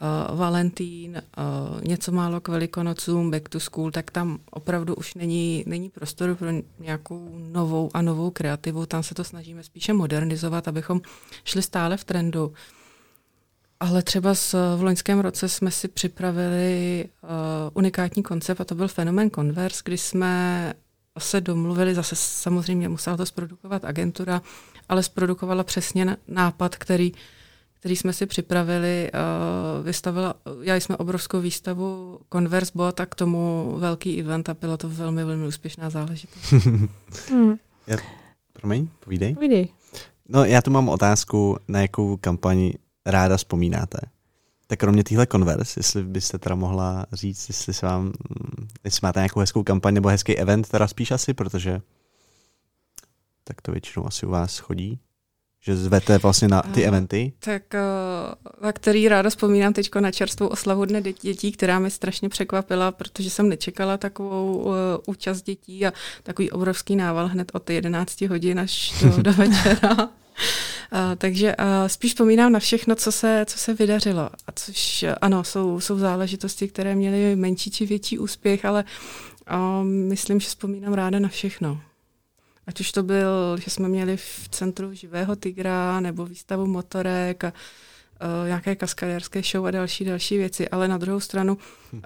[0.00, 5.64] uh, Valentín, uh, něco málo k Velikonocům, Back to School, tak tam opravdu už není,
[5.66, 8.86] není prostor pro nějakou novou a novou kreativu.
[8.86, 11.00] Tam se to snažíme spíše modernizovat, abychom
[11.44, 12.52] šli stále v trendu.
[13.80, 17.28] Ale třeba s, v loňském roce jsme si připravili uh,
[17.74, 20.74] unikátní koncept a to byl fenomen Converse, kdy jsme
[21.18, 24.42] se domluvili, zase samozřejmě musela to zprodukovat agentura,
[24.88, 27.18] ale zprodukovala přesně nápad, který uh,
[27.78, 29.10] který jsme si připravili.
[29.14, 34.76] Uh, vystavila, já jsme obrovskou výstavu Converse Bot a k tomu velký event a byla
[34.76, 36.52] to velmi, velmi úspěšná záležitost.
[37.30, 37.56] hmm.
[37.86, 37.96] já,
[38.52, 39.34] promiň, povídej.
[39.34, 39.68] Povídej.
[40.28, 42.72] No já tu mám otázku, na jakou kampaň
[43.06, 43.98] ráda vzpomínáte.
[44.66, 48.12] Tak kromě téhle Converse, jestli byste teda mohla říct, jestli se vám,
[48.84, 51.80] jestli máte nějakou hezkou kampaň nebo hezký event, teda spíš asi, protože
[53.44, 55.00] tak to většinou asi u vás chodí
[55.68, 57.32] že zvete vlastně na ty eventy?
[57.38, 62.28] Tak uh, na který ráda vzpomínám teď na čerstvou oslavu Dne dětí, která mě strašně
[62.28, 64.74] překvapila, protože jsem nečekala takovou uh,
[65.06, 70.08] účast dětí a takový obrovský nával hned od 11 hodin až do, do večera.
[71.18, 74.30] takže uh, spíš vzpomínám na všechno, co se, co se vydařilo.
[74.46, 78.84] A což ano, jsou, jsou záležitosti, které měly menší či větší úspěch, ale
[79.50, 81.80] uh, myslím, že vzpomínám ráda na všechno.
[82.68, 87.52] Ať už to byl, že jsme měli v centru živého tygra nebo výstavu motorek a
[87.52, 91.58] uh, nějaké kaskadérské show a další, další věci, ale na druhou stranu
[91.92, 92.00] uh,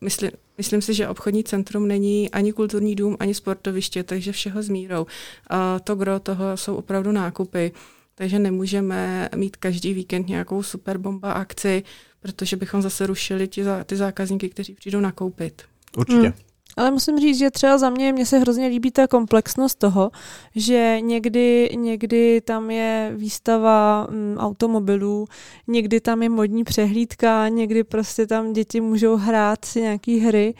[0.00, 4.68] myslím, myslím si, že obchodní centrum není ani kulturní dům, ani sportoviště, takže všeho s
[4.68, 5.02] mírou.
[5.02, 7.72] Uh, to gro toho jsou opravdu nákupy,
[8.14, 11.82] takže nemůžeme mít každý víkend nějakou super bomba akci,
[12.20, 15.62] protože bychom zase rušili ty, ty zákazníky, kteří přijdou nakoupit.
[15.96, 16.28] Určitě.
[16.28, 16.53] Hmm.
[16.76, 20.10] Ale musím říct, že třeba za mě, mně se hrozně líbí ta komplexnost toho,
[20.54, 25.26] že někdy, někdy tam je výstava mm, automobilů,
[25.66, 30.54] někdy tam je modní přehlídka, někdy prostě tam děti můžou hrát si nějaký hry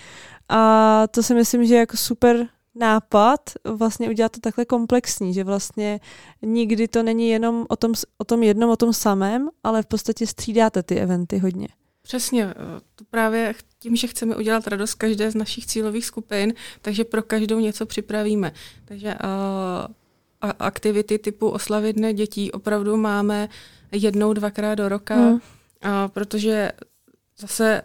[0.49, 5.45] a to si myslím, že je jako super nápad vlastně udělat to takhle komplexní, že
[5.45, 6.01] vlastně
[6.43, 10.27] nikdy to není jenom o tom, o tom jednom, o tom samém, ale v podstatě
[10.27, 11.69] střídáte ty eventy hodně.
[12.07, 12.55] Přesně, eh,
[12.95, 17.59] to právě tím, že chceme udělat radost každé z našich cílových skupin, takže pro každou
[17.61, 18.53] něco připravíme.
[18.85, 23.49] Takže uh, aktivity typu oslavy dne dětí opravdu máme
[23.93, 25.33] jednou, dvakrát do roka, hmm.
[25.33, 25.41] uh,
[26.07, 26.73] protože
[27.39, 27.83] zase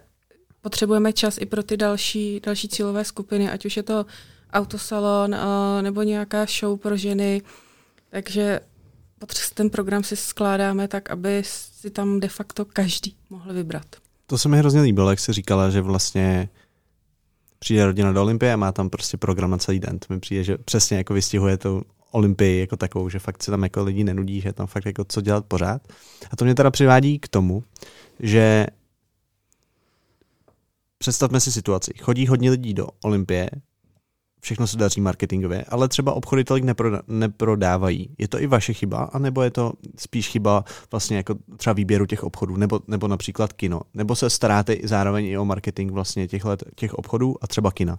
[0.60, 4.06] potřebujeme čas i pro ty další, další cílové skupiny, ať už je to
[4.52, 7.42] autosalon uh, nebo nějaká show pro ženy.
[8.10, 8.60] Takže
[9.54, 13.86] ten program si skládáme tak, aby si tam de facto každý mohl vybrat.
[14.30, 16.48] To se mi hrozně líbilo, jak jsi říkala, že vlastně
[17.58, 19.98] přijde rodina do Olympie a má tam prostě program na celý den.
[19.98, 23.62] To mi přijde, že přesně jako vystihuje tu Olympii jako takovou, že fakt se tam
[23.62, 25.82] jako lidi nenudí, že tam fakt jako co dělat pořád.
[26.30, 27.64] A to mě teda přivádí k tomu,
[28.20, 28.66] že
[30.98, 31.92] představme si situaci.
[32.00, 33.50] Chodí hodně lidí do Olympie,
[34.40, 38.10] všechno se daří marketingově, ale třeba obchody tolik neproda- neprodávají.
[38.18, 42.24] Je to i vaše chyba, anebo je to spíš chyba vlastně jako třeba výběru těch
[42.24, 43.80] obchodů, nebo, nebo například kino?
[43.94, 47.70] Nebo se staráte i zároveň i o marketing vlastně těch, let, těch obchodů a třeba
[47.70, 47.98] kina?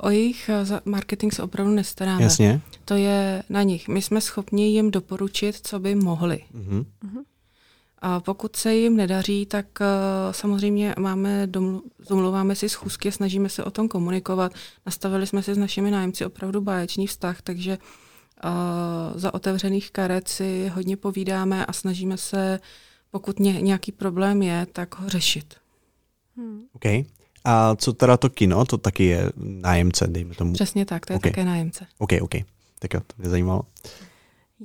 [0.00, 2.22] O jejich eh, marketing se opravdu nestaráme.
[2.22, 2.60] Jasně.
[2.84, 3.88] To je na nich.
[3.88, 6.40] My jsme schopni jim doporučit, co by mohli.
[6.54, 6.84] Uh-huh.
[8.04, 9.86] A pokud se jim nedaří, tak uh,
[10.30, 14.52] samozřejmě máme domlu- domluváme si schůzky, snažíme se o tom komunikovat.
[14.86, 20.72] Nastavili jsme si s našimi nájemci opravdu báječný vztah, takže uh, za otevřených karet si
[20.74, 22.60] hodně povídáme a snažíme se,
[23.10, 25.54] pokud ně, nějaký problém je, tak ho řešit.
[26.36, 26.62] Hmm.
[26.72, 27.06] OK.
[27.44, 30.52] A co teda to kino, to taky je nájemce, dejme tomu.
[30.52, 31.30] Přesně tak, to je okay.
[31.30, 31.86] také nájemce.
[31.98, 32.34] OK, OK.
[32.78, 33.62] Tak jo, to mě zajímalo.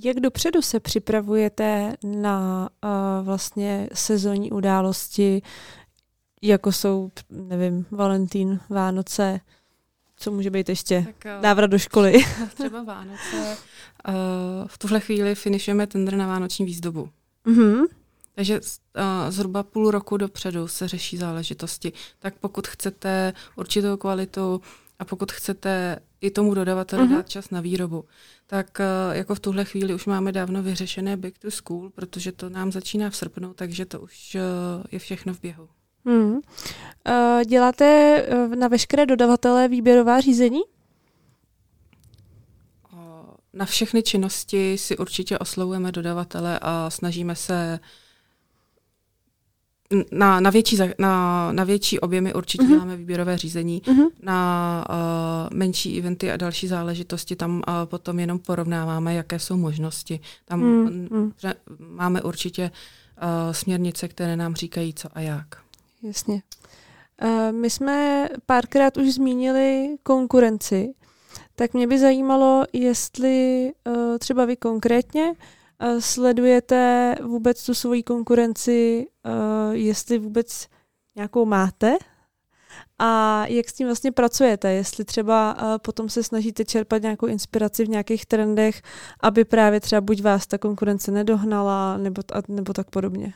[0.03, 5.41] Jak dopředu se připravujete na uh, vlastně sezónní události,
[6.41, 9.39] jako jsou, nevím, Valentín, Vánoce,
[10.17, 11.05] co může být ještě?
[11.05, 12.25] Tak, uh, Návrat do školy.
[12.53, 13.57] Třeba Vánoce.
[14.07, 14.13] Uh,
[14.67, 17.09] v tuhle chvíli finišujeme tender na vánoční výzdobu.
[17.45, 17.85] Mm-hmm.
[18.35, 18.61] Takže uh,
[19.29, 21.93] zhruba půl roku dopředu se řeší záležitosti.
[22.19, 24.61] Tak pokud chcete určitou kvalitu
[24.99, 27.15] a pokud chcete i tomu dodavateli uh-huh.
[27.15, 28.05] dát čas na výrobu,
[28.47, 32.49] tak uh, jako v tuhle chvíli už máme dávno vyřešené back to school, protože to
[32.49, 34.41] nám začíná v srpnu, takže to už uh,
[34.91, 35.69] je všechno v běhu.
[36.05, 36.31] Hmm.
[36.31, 36.41] Uh,
[37.45, 40.61] děláte na veškeré dodavatele výběrová řízení?
[43.53, 47.79] Na všechny činnosti si určitě oslovujeme dodavatele a snažíme se
[50.11, 52.77] na, na, větší, na, na větší objemy určitě uh-huh.
[52.77, 54.09] máme výběrové řízení, uh-huh.
[54.21, 60.19] na uh, menší eventy a další záležitosti tam uh, potom jenom porovnáváme, jaké jsou možnosti.
[60.45, 61.29] Tam uh-huh.
[61.89, 65.47] máme určitě uh, směrnice, které nám říkají co a jak.
[66.03, 66.41] Jasně.
[67.23, 70.93] Uh, my jsme párkrát už zmínili konkurenci,
[71.55, 75.33] tak mě by zajímalo, jestli uh, třeba vy konkrétně
[75.99, 79.07] Sledujete vůbec tu svoji konkurenci,
[79.71, 80.67] jestli vůbec
[81.15, 81.97] nějakou máte
[82.99, 87.89] a jak s tím vlastně pracujete, jestli třeba potom se snažíte čerpat nějakou inspiraci v
[87.89, 88.81] nějakých trendech,
[89.19, 93.33] aby právě třeba buď vás ta konkurence nedohnala, nebo, nebo tak podobně.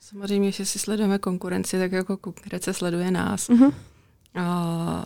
[0.00, 3.48] Samozřejmě, že si sledujeme konkurenci, tak jako konkurence sleduje nás.
[3.48, 3.72] Uh-huh.
[4.34, 5.04] A,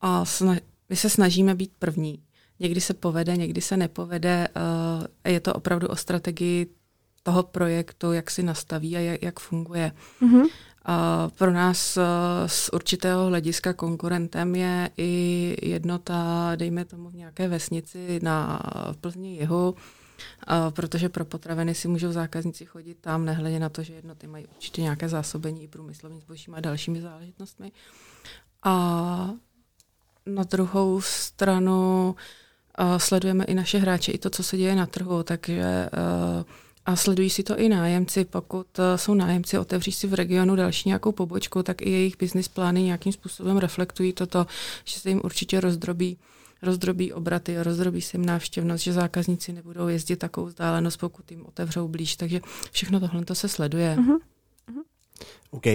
[0.00, 2.22] a sna- my se snažíme být první.
[2.60, 4.48] Někdy se povede, někdy se nepovede.
[4.56, 6.66] Uh, je to opravdu o strategii
[7.22, 9.92] toho projektu, jak si nastaví a jak, jak funguje.
[10.22, 10.42] Mm-hmm.
[10.88, 12.02] Uh, pro nás uh,
[12.46, 18.60] z určitého hlediska konkurentem je i jednota, dejme tomu v nějaké vesnici na
[18.92, 19.76] v Plzni jihu, uh,
[20.70, 24.82] protože pro potraviny si můžou zákazníci chodit tam, nehledě na to, že jednoty mají určitě
[24.82, 27.72] nějaké zásobení i průmyslovým zbožím a dalšími záležitostmi.
[28.62, 29.30] A
[30.26, 32.14] na druhou stranu
[32.96, 35.88] sledujeme i naše hráče, i to, co se děje na trhu, takže
[36.86, 38.24] a sledují si to i nájemci.
[38.24, 42.82] Pokud jsou nájemci, otevří si v regionu další nějakou pobočku, tak i jejich business plány
[42.82, 44.46] nějakým způsobem reflektují toto,
[44.84, 46.18] že se jim určitě rozdrobí
[46.62, 51.88] rozdrobí obraty, rozdrobí se jim návštěvnost, že zákazníci nebudou jezdit takovou vzdálenost, pokud jim otevřou
[51.88, 52.16] blíž.
[52.16, 53.96] Takže všechno tohle to se sleduje.
[54.00, 54.18] Uh-huh.
[55.50, 55.66] OK.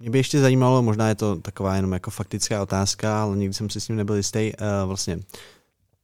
[0.00, 3.70] Mě by ještě zajímalo, možná je to taková jenom jako faktická otázka, ale nikdy jsem
[3.70, 4.52] si s ním nebyl jistý.
[4.60, 5.18] Uh, vlastně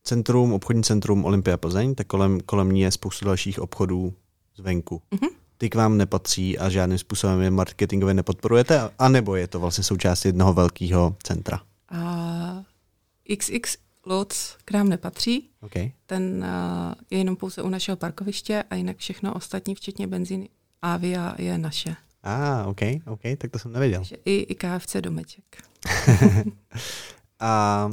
[0.09, 4.15] centrum, obchodní centrum Olympia Plzeň, tak kolem, kolem ní je spoustu dalších obchodů
[4.57, 5.03] zvenku.
[5.13, 5.29] Uh-huh.
[5.59, 10.25] Ty k vám nepatří a žádným způsobem je marketingově nepodporujete, anebo je to vlastně součást
[10.25, 11.61] jednoho velkého centra?
[11.93, 15.49] Uh, XX Lutz k nám nepatří.
[15.61, 15.93] Okay.
[16.07, 20.49] Ten uh, je jenom pouze u našeho parkoviště a jinak všechno ostatní, včetně benzíny
[20.83, 21.97] Avia, je naše.
[22.23, 24.01] A, ah, OK, OK, tak to jsem nevěděl.
[24.01, 25.45] Takže I, i KFC domeček.
[27.41, 27.91] a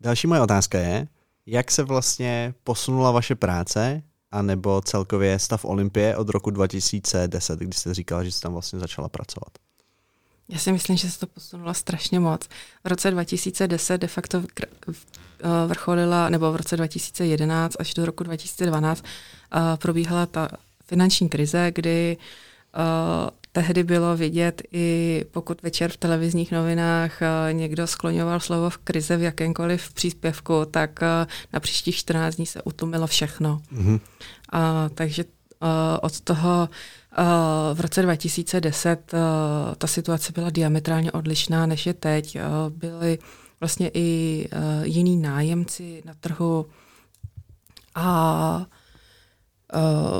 [0.00, 1.08] další moje otázka je,
[1.50, 7.72] jak se vlastně posunula vaše práce a nebo celkově stav Olympie od roku 2010, kdy
[7.72, 9.48] jste říkala, že jste tam vlastně začala pracovat?
[10.48, 12.48] Já si myslím, že se to posunulo strašně moc.
[12.84, 14.66] V roce 2010 de facto eh,
[15.66, 20.48] vrcholila, nebo v roce 2011 až do roku 2012 eh, probíhala ta
[20.86, 22.16] finanční krize, kdy
[22.76, 28.78] uh, tehdy bylo vidět i pokud večer v televizních novinách uh, někdo skloňoval slovo v
[28.78, 33.60] krize v jakémkoliv příspěvku, tak uh, na příštích 14 dní se utumilo všechno.
[33.72, 34.00] Mm-hmm.
[34.54, 34.60] Uh,
[34.94, 35.68] takže uh,
[36.02, 36.68] od toho
[37.74, 39.18] v roce 2010 uh,
[39.78, 42.38] ta situace byla diametrálně odlišná než je teď.
[42.68, 43.18] Byly
[43.60, 44.48] vlastně i
[44.82, 46.66] jiní nájemci na trhu
[47.94, 48.77] a Eh,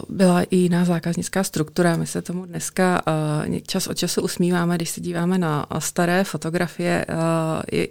[0.08, 1.96] byla i jiná zákaznická struktura.
[1.96, 3.02] My se tomu dneska
[3.48, 7.06] uh, čas od času usmíváme, když se díváme na staré fotografie,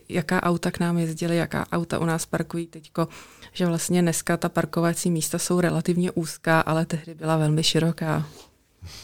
[0.10, 3.08] jaká auta k nám jezdily, jaká auta u nás parkují teďko,
[3.54, 8.26] že vlastně dneska ta parkovací místa jsou relativně úzká, ale tehdy byla velmi široká.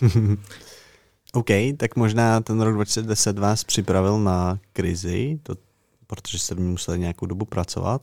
[1.33, 5.55] OK, tak možná ten rok 2010 vás připravil na krizi, to,
[6.07, 8.01] protože jste v ní museli nějakou dobu pracovat.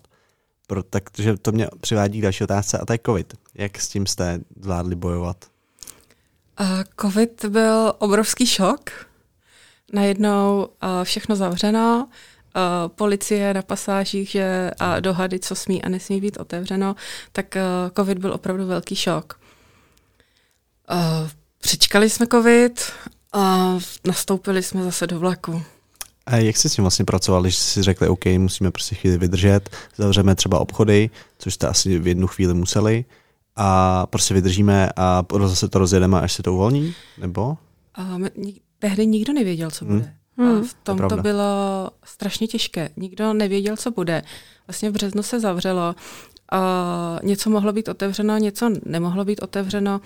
[0.71, 3.35] Pro, takže to mě přivádí k další otázce a to je COVID.
[3.55, 5.45] Jak s tím jste zvládli bojovat?
[6.61, 6.67] Uh,
[7.01, 8.91] COVID byl obrovský šok.
[9.93, 16.21] Najednou uh, všechno zavřeno, uh, policie na pasážích že, a dohady, co smí a nesmí
[16.21, 16.97] být otevřeno,
[17.33, 19.41] tak uh, COVID byl opravdu velký šok.
[20.91, 22.93] Uh, přičkali jsme COVID
[23.33, 23.75] a
[24.07, 25.63] nastoupili jsme zase do vlaku.
[26.27, 29.71] A jak jsi s tím vlastně pracoval, když jsi řekli, OK, musíme prostě chvíli vydržet,
[29.97, 33.05] zavřeme třeba obchody, což jste asi v jednu chvíli museli,
[33.57, 36.95] a prostě vydržíme a zase to rozjedeme, až se to uvolní?
[37.19, 37.59] Nebo?
[37.95, 38.31] A my,
[38.79, 40.15] tehdy nikdo nevěděl, co bude.
[40.37, 40.59] Hmm.
[40.59, 42.91] A v tom to, to bylo strašně těžké.
[42.97, 44.23] Nikdo nevěděl, co bude.
[44.67, 45.95] Vlastně v březnu se zavřelo.
[46.53, 50.01] A něco mohlo být otevřeno, něco nemohlo být otevřeno.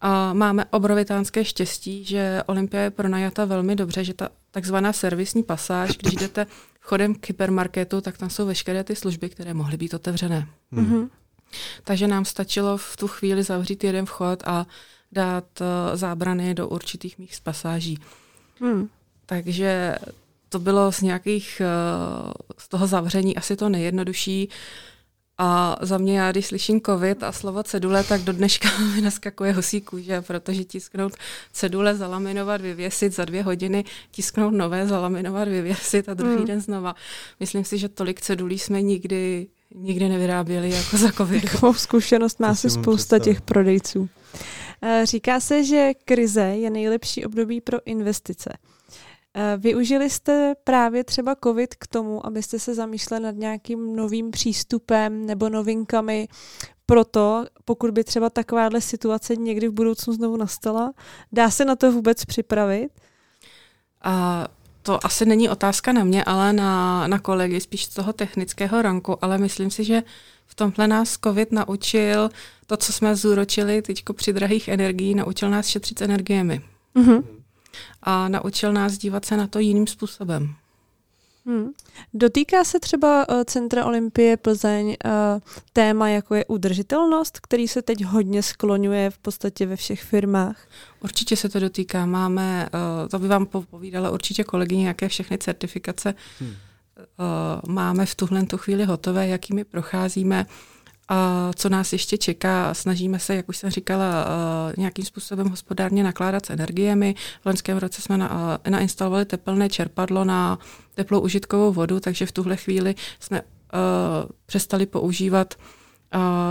[0.00, 5.96] A máme obrovitánské štěstí, že Olympia je pronajata velmi dobře, že ta takzvaná servisní pasáž,
[5.96, 6.46] když jdete
[6.80, 10.48] chodem k hypermarketu, tak tam jsou veškeré ty služby, které mohly být otevřené.
[10.72, 11.08] Mm-hmm.
[11.84, 14.66] Takže nám stačilo v tu chvíli zavřít jeden vchod a
[15.12, 17.98] dát uh, zábrany do určitých mých pasáží.
[18.60, 18.88] Mm.
[19.26, 19.96] Takže
[20.48, 24.48] to bylo z nějakých, uh, z toho zavření asi to nejjednodušší.
[25.42, 29.52] A za mě, já když slyším covid a slovo cedule, tak do dneška mi naskakuje
[29.52, 31.12] husí kůže, protože tisknout
[31.52, 36.46] cedule, zalaminovat, vyvěsit za dvě hodiny, tisknout nové, zalaminovat, vyvěsit a druhý hmm.
[36.46, 36.94] den znova.
[37.40, 41.44] Myslím si, že tolik cedulí jsme nikdy, nikdy nevyráběli jako za covid.
[41.44, 44.08] Takovou zkušenost má si spousta těch prodejců.
[44.82, 48.50] Eh, říká se, že krize je nejlepší období pro investice.
[49.34, 55.26] Eh, využili jste právě třeba COVID k tomu, abyste se zamýšleli nad nějakým novým přístupem
[55.26, 56.28] nebo novinkami
[56.86, 60.92] proto, pokud by třeba takováhle situace někdy v budoucnu znovu nastala,
[61.32, 62.90] dá se na to vůbec připravit?
[64.02, 64.46] A
[64.82, 69.24] to asi není otázka na mě, ale na, na kolegy, spíš z toho technického ranku,
[69.24, 70.02] ale myslím si, že
[70.46, 72.30] v tomhle nás COVID naučil
[72.66, 76.60] to, co jsme zúročili teď při drahých energií, naučil nás šetřit s energiemi.
[76.96, 77.39] Mm-hmm
[78.02, 80.54] a naučil nás dívat se na to jiným způsobem.
[81.46, 81.70] Hmm.
[82.14, 85.12] Dotýká se třeba uh, Centra Olympie Plzeň uh,
[85.72, 90.68] téma, jako je udržitelnost, který se teď hodně skloňuje v podstatě ve všech firmách?
[91.00, 92.06] Určitě se to dotýká.
[92.06, 96.50] Máme, uh, to by vám povídala určitě kolegyně, jaké všechny certifikace hmm.
[96.50, 96.54] uh,
[97.72, 100.46] máme v tuhle tu chvíli hotové, jakými procházíme
[101.10, 102.74] a co nás ještě čeká.
[102.74, 104.26] Snažíme se, jak už jsem říkala,
[104.76, 107.14] nějakým způsobem hospodárně nakládat s energiemi.
[107.42, 110.58] V loňském roce jsme na, nainstalovali tepelné čerpadlo na
[110.94, 113.48] teplou užitkovou vodu, takže v tuhle chvíli jsme uh,
[114.46, 115.54] přestali používat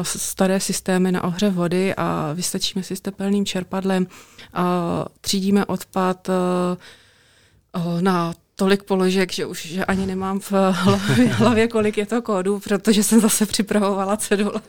[0.03, 4.07] staré systémy na ohře vody a vystačíme si s tepelným čerpadlem,
[5.21, 6.29] třídíme odpad
[8.01, 12.59] na tolik položek, že už že ani nemám v hlavě, hlavě, kolik je to kódů,
[12.59, 14.61] protože jsem zase připravovala cedule.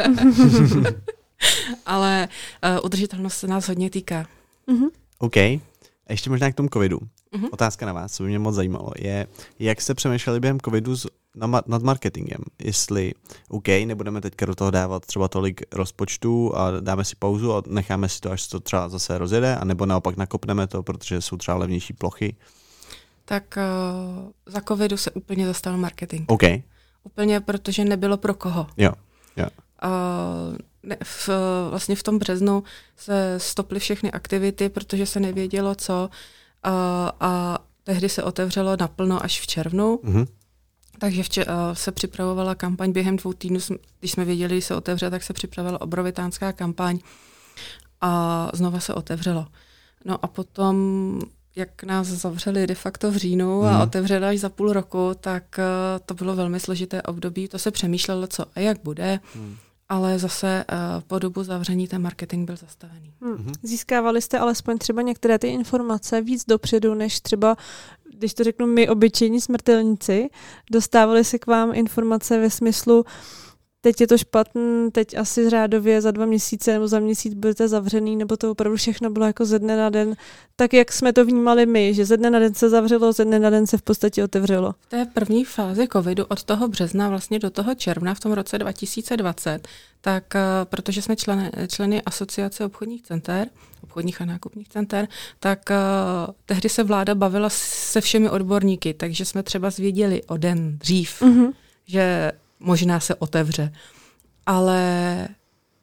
[1.86, 4.26] Ale uh, udržitelnost se nás hodně týká.
[4.68, 4.90] Mm-hmm.
[5.18, 5.36] OK.
[5.36, 5.60] A
[6.10, 6.98] ještě možná k tomu covidu.
[6.98, 7.48] Mm-hmm.
[7.50, 9.26] Otázka na vás, co by mě moc zajímalo, je,
[9.58, 12.40] jak jste přemýšleli během covidu s, na, nad marketingem.
[12.62, 13.12] Jestli,
[13.48, 18.08] OK, nebudeme teďka do toho dávat třeba tolik rozpočtu a dáme si pauzu a necháme
[18.08, 21.92] si to, až to třeba zase rozjede, anebo naopak nakopneme to, protože jsou třeba levnější
[21.92, 22.36] plochy.
[23.30, 26.24] Tak uh, za covidu se úplně zastavil marketing.
[26.32, 26.42] OK.
[27.04, 28.66] Úplně, protože nebylo pro koho.
[28.76, 28.92] Jo,
[29.36, 29.46] jo.
[29.84, 31.28] Uh, ne, v,
[31.70, 32.62] vlastně v tom březnu
[32.96, 36.10] se stoply všechny aktivity, protože se nevědělo, co.
[36.62, 40.00] A, a tehdy se otevřelo naplno až v červnu.
[40.04, 40.26] Mm-hmm.
[40.98, 43.60] Takže vče, uh, se připravovala kampaň během dvou týdnů,
[44.00, 46.98] když jsme věděli, že se otevře, tak se připravila obrovitánská kampaň
[48.00, 49.46] a znova se otevřelo.
[50.04, 51.20] No a potom,
[51.56, 53.80] jak nás zavřeli de facto v říjnu a mm.
[53.80, 55.64] otevřeli až za půl roku, tak uh,
[56.06, 57.48] to bylo velmi složité období.
[57.48, 59.20] To se přemýšlelo, co a jak bude.
[59.34, 59.56] Mm
[59.90, 63.14] ale zase uh, po dobu zavření ten marketing byl zastavený.
[63.22, 63.52] Hmm.
[63.62, 67.56] Získávali jste alespoň třeba některé ty informace víc dopředu, než třeba,
[68.18, 70.28] když to řeknu my, obyčejní smrtelníci,
[70.70, 73.04] dostávali se k vám informace ve smyslu,
[73.80, 78.16] teď je to špatný, teď asi řádově za dva měsíce nebo za měsíc budete zavřený,
[78.16, 80.16] nebo to opravdu všechno bylo jako ze dne na den,
[80.56, 83.38] tak jak jsme to vnímali my, že ze dne na den se zavřelo, ze dne
[83.38, 84.74] na den se v podstatě otevřelo.
[84.80, 88.58] V té první fázi covidu od toho března vlastně do toho června v tom roce
[88.58, 89.68] 2020,
[90.00, 93.48] tak uh, protože jsme členy, členy asociace obchodních center,
[93.82, 95.08] obchodních a nákupních center,
[95.40, 100.78] tak uh, tehdy se vláda bavila se všemi odborníky, takže jsme třeba zvěděli o den
[100.78, 101.52] dřív, mm-hmm.
[101.86, 103.72] že možná se otevře.
[104.46, 105.28] Ale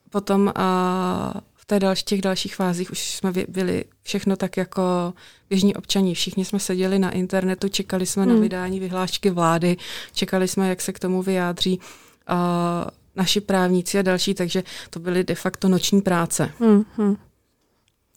[0.09, 5.13] potom a v té další, těch dalších fázích už jsme byli všechno tak jako
[5.49, 6.15] běžní občaní.
[6.15, 8.35] Všichni jsme seděli na internetu, čekali jsme hmm.
[8.35, 9.77] na vydání vyhlášky vlády,
[10.13, 11.79] čekali jsme, jak se k tomu vyjádří
[12.27, 16.51] a, naši právníci a další, takže to byly de facto noční práce.
[16.59, 17.17] Hmm, hmm.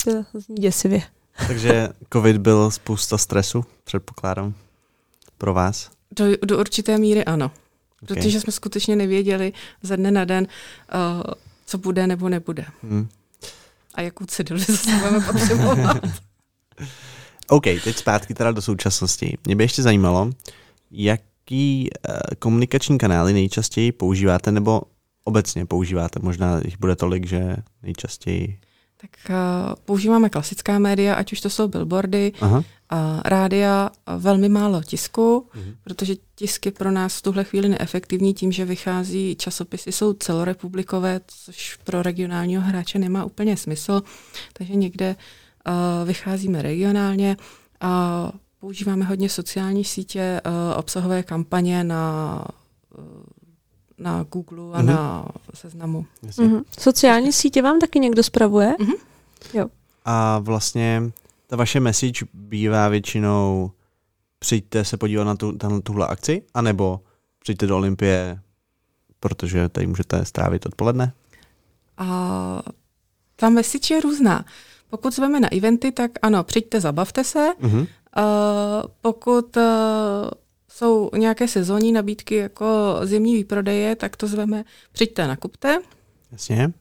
[0.05, 1.03] To zní děsivě.
[1.47, 4.55] Takže covid byl spousta stresu, předpokládám,
[5.39, 5.91] pro vás?
[6.11, 7.51] Do, do určité míry ano.
[8.03, 8.16] Okay.
[8.16, 10.46] Protože jsme skutečně nevěděli ze dne na den,
[10.94, 11.22] uh,
[11.66, 12.64] co bude nebo nebude.
[12.82, 13.09] Hmm.
[13.94, 15.96] A jakou ceduli zase budeme potřebovat.
[17.48, 19.38] OK, teď zpátky teda do současnosti.
[19.46, 20.30] Mě by ještě zajímalo,
[20.90, 24.82] jaký uh, komunikační kanály nejčastěji používáte, nebo
[25.24, 26.20] obecně používáte?
[26.22, 28.61] Možná jich bude tolik, že nejčastěji
[29.01, 32.64] tak uh, používáme klasická média, ať už to jsou billboardy, Aha.
[32.91, 35.74] A rádia, a velmi málo tisku, mhm.
[35.84, 41.20] protože tisk je pro nás v tuhle chvíli neefektivní tím, že vychází, časopisy jsou celorepublikové,
[41.26, 44.03] což pro regionálního hráče nemá úplně smysl,
[44.53, 45.16] takže někde
[45.66, 47.36] uh, vycházíme regionálně
[47.80, 52.45] a používáme hodně sociální sítě, uh, obsahové kampaně na
[52.99, 53.05] uh,
[54.01, 54.84] na Google a mm-hmm.
[54.84, 56.07] na seznamu.
[56.24, 56.62] Mm-hmm.
[56.78, 58.74] Sociální sítě vám taky někdo spravuje?
[58.78, 58.97] Mm-hmm.
[59.55, 59.66] Jo.
[60.05, 61.03] A vlastně
[61.51, 63.70] ta vaše message bývá většinou
[64.38, 67.01] přijďte se podívat na, tu, na tuhle akci, anebo
[67.38, 68.40] přijďte do Olympie,
[69.20, 71.12] protože tady můžete strávit odpoledne?
[71.98, 72.62] A
[73.36, 74.44] ta message je různá.
[74.90, 77.48] Pokud zveme na eventy, tak ano, přijďte, zabavte se.
[77.61, 77.80] Mm-hmm.
[77.80, 77.86] Uh,
[79.01, 79.62] pokud uh,
[80.68, 85.78] jsou nějaké sezónní nabídky jako zimní výprodeje, tak to zveme přijďte, nakupte.
[86.32, 86.72] Jasně.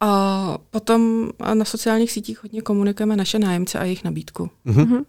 [0.00, 4.50] A potom na sociálních sítích hodně komunikujeme naše nájemce a jejich nabídku.
[4.66, 5.04] Mm-hmm.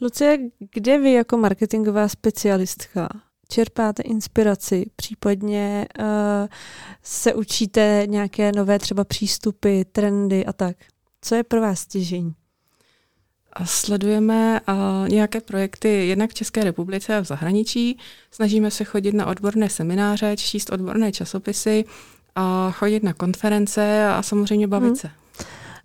[0.00, 0.38] Lucie,
[0.74, 3.08] kde vy jako marketingová specialistka
[3.48, 6.06] čerpáte inspiraci, případně uh,
[7.02, 10.76] se učíte nějaké nové třeba přístupy, trendy a tak?
[11.22, 12.34] Co je pro vás stěžení?
[13.64, 17.98] Sledujeme uh, nějaké projekty jednak v České republice a v zahraničí.
[18.30, 21.84] Snažíme se chodit na odborné semináře, číst odborné časopisy,
[22.34, 24.96] a chodit na konference a samozřejmě bavit hmm.
[24.96, 25.10] se.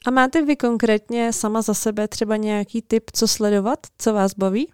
[0.06, 4.72] A máte vy konkrétně sama za sebe třeba nějaký tip, co sledovat, co vás baví?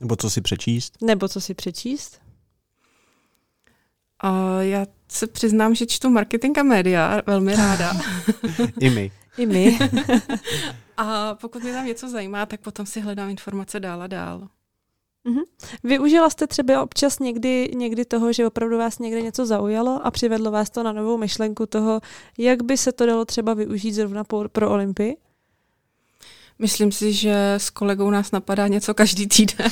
[0.00, 1.02] Nebo co si přečíst?
[1.02, 2.20] Nebo co si přečíst?
[4.20, 7.92] A já se přiznám, že čtu marketing a média velmi ráda.
[8.80, 9.10] I my.
[9.38, 9.78] I my.
[10.96, 14.48] a pokud mě tam něco zajímá, tak potom si hledám informace dál a dál.
[15.26, 15.42] Mm-hmm.
[15.84, 20.50] Využila jste třeba občas někdy, někdy toho, že opravdu vás někde něco zaujalo a přivedlo
[20.50, 22.00] vás to na novou myšlenku toho,
[22.38, 25.16] jak by se to dalo třeba využít zrovna pro, pro Olympii?
[26.58, 29.66] Myslím si, že s kolegou nás napadá něco každý týden.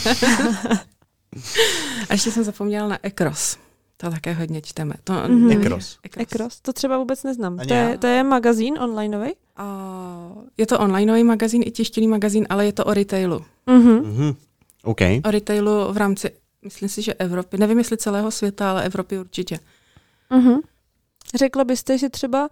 [2.08, 3.56] a ještě jsem zapomněla na Ekros.
[3.96, 4.94] To také hodně čteme.
[5.04, 5.48] To, Mhm.
[5.48, 5.62] nevím.
[5.62, 5.98] Ekros.
[6.16, 7.58] Ekros, to třeba vůbec neznám.
[7.60, 9.30] Ani To je, to je magazín onlineový?
[9.56, 9.66] A
[10.58, 13.44] je to onlineový magazín i tištěný magazín, ale je to o retailu.
[13.66, 13.92] Mhm.
[13.94, 14.32] Mhm.
[14.82, 15.00] OK.
[15.24, 16.30] O retailu v rámci,
[16.64, 17.58] myslím si, že Evropy.
[17.58, 19.58] Nevím, jestli celého světa, ale Evropy určitě.
[20.30, 20.60] Mhm.
[21.34, 22.48] Řekla byste, že třeba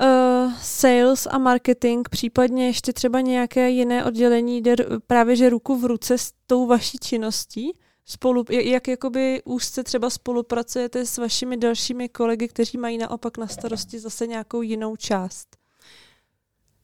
[0.00, 4.76] uh, sales a marketing, případně ještě třeba nějaké jiné oddělení jde
[5.06, 7.72] právě že ruku v ruce s tou vaší činností?
[8.04, 13.46] Spolu, jak, jak jakoby úzce třeba spolupracujete s vašimi dalšími kolegy, kteří mají naopak na
[13.46, 15.56] starosti zase nějakou jinou část?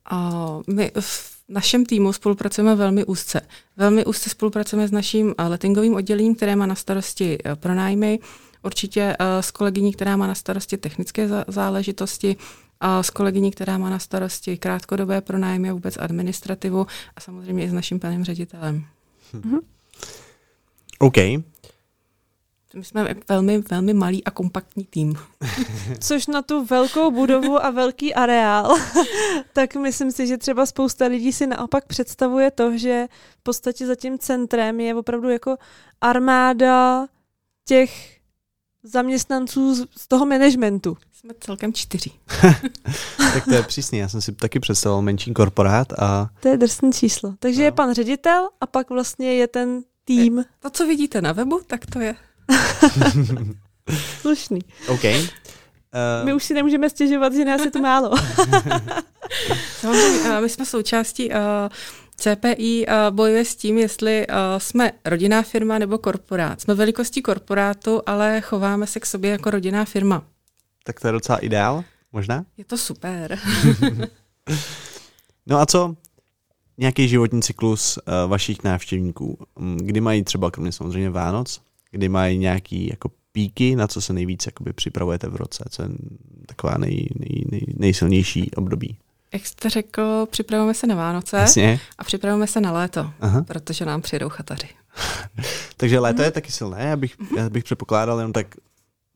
[0.04, 0.30] A
[0.74, 3.40] my v našem týmu spolupracujeme velmi úzce.
[3.76, 8.18] Velmi úzce spolupracujeme s naším eh, lettingovým oddělením, které má na starosti eh, pronájmy,
[8.62, 12.36] určitě eh, s kolegyní, která má na starosti technické zá- záležitosti,
[12.84, 16.86] a s kolegyní, která má na starosti krátkodobé pronájmy a vůbec administrativu
[17.16, 18.84] a samozřejmě i s naším panem ředitelem.
[20.98, 21.16] OK.
[22.74, 25.14] My jsme velmi, velmi malý a kompaktní tým.
[26.00, 28.76] Což na tu velkou budovu a velký areál,
[29.52, 33.06] tak myslím si, že třeba spousta lidí si naopak představuje to, že
[33.40, 35.56] v podstatě za tím centrem je opravdu jako
[36.00, 37.06] armáda
[37.64, 38.18] těch
[38.82, 40.96] zaměstnanců z toho managementu.
[41.12, 42.10] Jsme celkem čtyři.
[43.16, 43.98] tak to je přísný.
[43.98, 47.34] Já jsem si taky představoval menší korporát a To je drsný číslo.
[47.38, 47.64] Takže No.
[47.64, 51.86] je pan ředitel a pak vlastně je ten tým To, co vidíte na webu, tak
[51.86, 52.14] to je.
[54.20, 54.61] slušný.
[54.88, 55.05] OK.
[55.05, 58.11] Uh, My už si nemůžeme stěžovat, že nás je tu málo.
[59.80, 61.34] Samozřejmě, eh, my jsme součástí uh,
[62.16, 66.61] CPI uh, bojuje s tím, jestli uh, jsme rodinná firma nebo korporát.
[66.61, 70.22] Jsme velikostí korporátu, ale chováme se k sobě jako rodinná firma.
[70.84, 72.45] tak to je docela ideál, možná.
[72.57, 73.38] Je to super.
[75.47, 75.95] No a co
[76.78, 79.38] nějaký životní cyklus uh, vašich návštěvníků?
[79.59, 81.61] Mm, Kdy mají třeba, kromě samozřejmě Vánoc,
[81.93, 85.64] kdy mají nějaký jako píky, na co se nejvíc jakoby připravujete v roce?
[85.70, 85.88] Co je
[86.47, 88.97] taková nej, nej, nej, nejsilnější období?
[89.32, 91.80] Jak jste řekl, připravujeme se na Vánoce Jasně.
[91.99, 93.43] a připravujeme se na léto, Aha.
[93.43, 94.68] protože nám přijedou chataři.
[95.76, 98.47] Takže léto je taky silné, já bych, já bych předpokládal jenom tak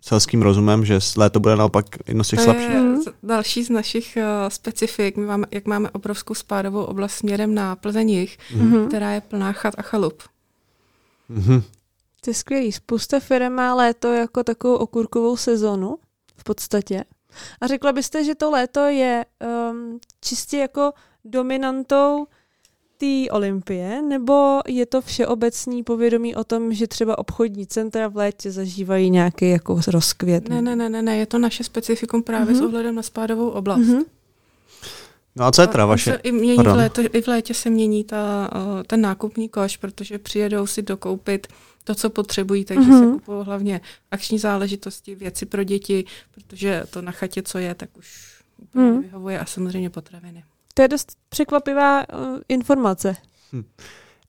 [0.02, 2.68] selským rozumem, že léto bude naopak jedno z těch slabších.
[3.22, 5.16] další z našich uh, specifik.
[5.16, 8.88] My máme, jak máme obrovskou spádovou oblast směrem na Plzeň jih, Mhm.
[8.88, 10.22] která je plná chat a chalup.
[11.28, 11.62] Mhm.
[12.20, 12.72] To je skvělý.
[12.72, 15.98] Spousta firm má léto jako takovou okurkovou sezonu
[16.36, 17.04] v podstatě.
[17.60, 19.24] A řekla byste, že to léto je
[19.70, 20.92] um, čistě jako
[21.24, 22.26] dominantou
[22.98, 28.50] té olympie, nebo je to všeobecný povědomí o tom, že třeba obchodní centra v létě
[28.50, 30.48] zažívají nějaký jako rozkvět?
[30.48, 32.56] Ne, ne, ne, ne, ne, je to naše specifikum právě Mhm.
[32.56, 33.78] s ohledem na spádovou oblast.
[33.80, 34.02] Mhm.
[35.36, 36.20] No a co je teda On vaše?
[36.22, 40.18] I, mění v léto, I v létě se mění ta, uh, ten nákupní koš, protože
[40.18, 41.46] přijedou si dokoupit
[41.86, 42.98] to, co potřebují, takže Mhm.
[43.00, 43.80] se kupují hlavně
[44.10, 48.94] akční záležitosti, věci pro děti, protože to na chatě, co je, tak už úplně Mhm.
[48.96, 50.44] nevyhovuje a samozřejmě potraviny.
[50.74, 53.16] To je dost překvapivá uh, informace.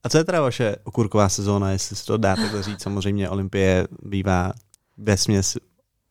[0.04, 2.82] A co je teda vaše okurková sezóna, jestli si to dáte to říct?
[2.82, 4.54] Samozřejmě Olympie bývá
[4.98, 5.58] vesměs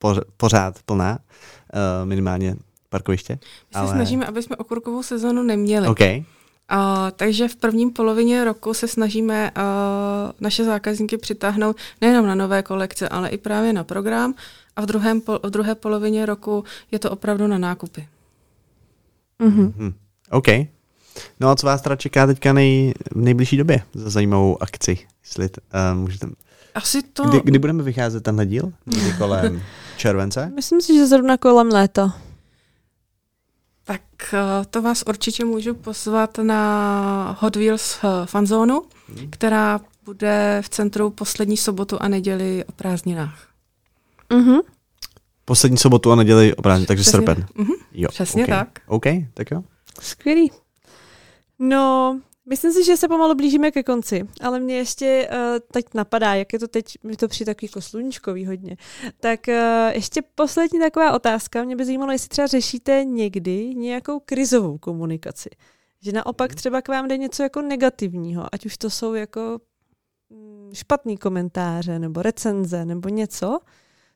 [0.03, 2.57] poř- pořád plná, uh, minimálně
[2.89, 3.35] parkoviště.
[3.43, 5.89] My se Ale- snažíme, aby jsme okurkovou sezonu neměli.
[5.89, 6.01] OK.
[6.69, 12.63] A, takže v prvním polovině roku se snažíme a, naše zákazníky přitáhnout nejenom na nové
[12.63, 14.35] kolekce, ale i právě na program.
[14.77, 18.09] A v, druhém, pol- v druhé polovině roku je to opravdu na nákupy.
[19.39, 19.75] Mhm.
[19.79, 19.93] Hm.
[20.31, 20.47] OK.
[21.41, 24.99] No a co vás teda čeká teďka nej, v nejbližší době za zajímavou akci?
[25.25, 25.61] Jestli t,
[25.93, 26.27] uh, můžete...
[26.75, 27.25] Asi to...
[27.25, 28.73] Kdy, kdy budeme vycházet tenhle díl?
[28.87, 29.63] Někdy kolem
[29.97, 30.53] července?
[30.55, 32.15] Myslím si, že zrovna kolem léta.
[33.87, 34.01] Tak
[34.35, 39.31] eh, to vás určitě můžu pozvat na Hot Wheels eh, fanzónu, Hmm.
[39.31, 43.49] která bude v centru poslední sobotu a neděli o prázdninách.
[44.33, 44.59] Mhm.
[45.45, 47.47] Poslední sobotu a neděli o prázdnin, takže Přesně- srpen.
[47.55, 48.49] Mhm, Jo, přesně OK.
[48.49, 48.69] tak.
[48.87, 49.63] OK, tak jo.
[50.01, 50.51] Skvělý.
[51.59, 55.39] No, myslím si, že se pomalu blížíme ke konci, ale mě ještě uh,
[55.73, 58.77] teď napadá, jak je to teď, mi to přijde takový jako sluníčkový hodně.
[59.21, 59.55] Tak uh,
[59.93, 61.65] ještě poslední taková otázka.
[61.65, 65.51] Mě by zajímalo, jestli třeba řešíte někdy nějakou krizovou komunikaci.
[66.01, 69.61] Že naopak třeba k vám jde něco jako negativního, ať už to jsou jako
[70.31, 73.59] mm, špatný komentáře nebo recenze nebo něco,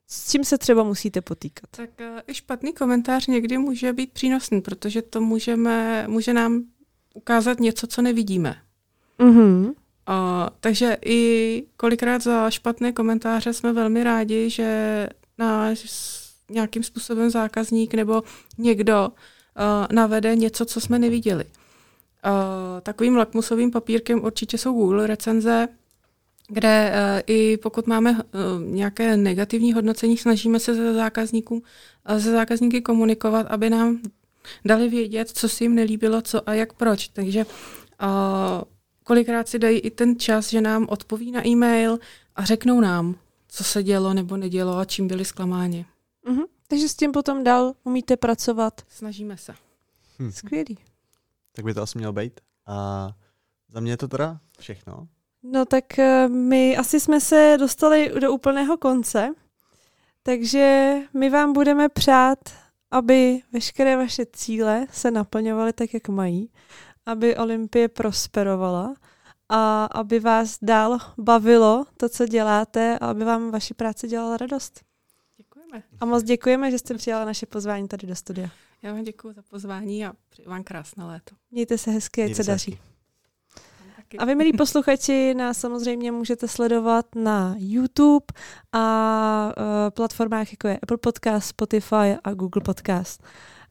[0.07, 1.71] s čím se třeba musíte potýkat.
[1.71, 6.65] Tak eh, i špatný komentář někdy může být přínosný, protože to můžeme, může nám
[7.21, 8.57] ukázat něco, co nevidíme.
[9.19, 9.65] Mhm.
[9.65, 9.73] Uh,
[10.61, 15.09] takže i kolikrát za špatné komentáře jsme velmi rádi, že
[15.39, 15.85] náš
[16.51, 18.23] nějakým způsobem zákazník nebo
[18.59, 21.45] někdo uh, navede něco, co jsme neviděli.
[21.45, 25.69] Uh, takovým lakmusovým papírkem určitě jsou Google recenze,
[26.49, 28.21] kde uh, i pokud máme uh,
[28.65, 34.01] nějaké negativní hodnocení, snažíme se ze zákazníků, uh, ze zákazníky komunikovat, aby nám
[34.65, 37.09] dali vědět, co si jim nelíbilo, co a jak proč.
[37.09, 38.11] Takže uh,
[39.05, 41.99] kolikrát si dají i ten čas, že nám odpoví na e-mail
[42.37, 43.15] a řeknou nám,
[43.49, 45.87] co se dělo nebo nedělo a čím byli zklamáni.
[46.27, 46.47] Uh-huh.
[46.69, 48.81] Takže s tím potom dál umíte pracovat.
[48.89, 49.55] Snažíme se.
[50.19, 50.33] Hm.
[50.33, 50.79] Skvělý.
[51.53, 52.41] Tak by to asi mělo být.
[52.67, 53.09] A
[53.69, 55.09] za mě je to teda všechno.
[55.43, 59.35] No tak eh, my asi jsme se dostali do úplného konce,
[60.23, 62.39] takže my vám budeme přát,
[62.91, 66.51] aby veškeré vaše cíle se naplňovaly tak, jak mají,
[67.07, 68.95] aby Olympie prosperovala
[69.49, 74.81] a aby vás dál bavilo to, co děláte a aby vám vaši práce dělala radost.
[75.37, 75.83] Děkujeme.
[76.01, 78.49] A moc děkujeme, že jste přijala naše pozvání tady do studia.
[78.83, 81.35] Já vám děkuji za pozvání a přeji vám krásné léto.
[81.51, 82.79] Mějte se hezky, ať se daří.
[84.19, 88.27] A vy, milí posluchači, nás samozřejmě můžete sledovat na YouTube
[88.73, 93.23] a uh, platformách jako je Apple Podcast, Spotify a Google Podcast.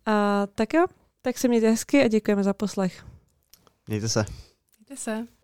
[0.05, 0.85] A tak jo,
[1.21, 3.05] tak se mějte hezky a děkujeme za poslech.
[3.87, 4.25] Mějte se.
[4.77, 5.38] Mějte se.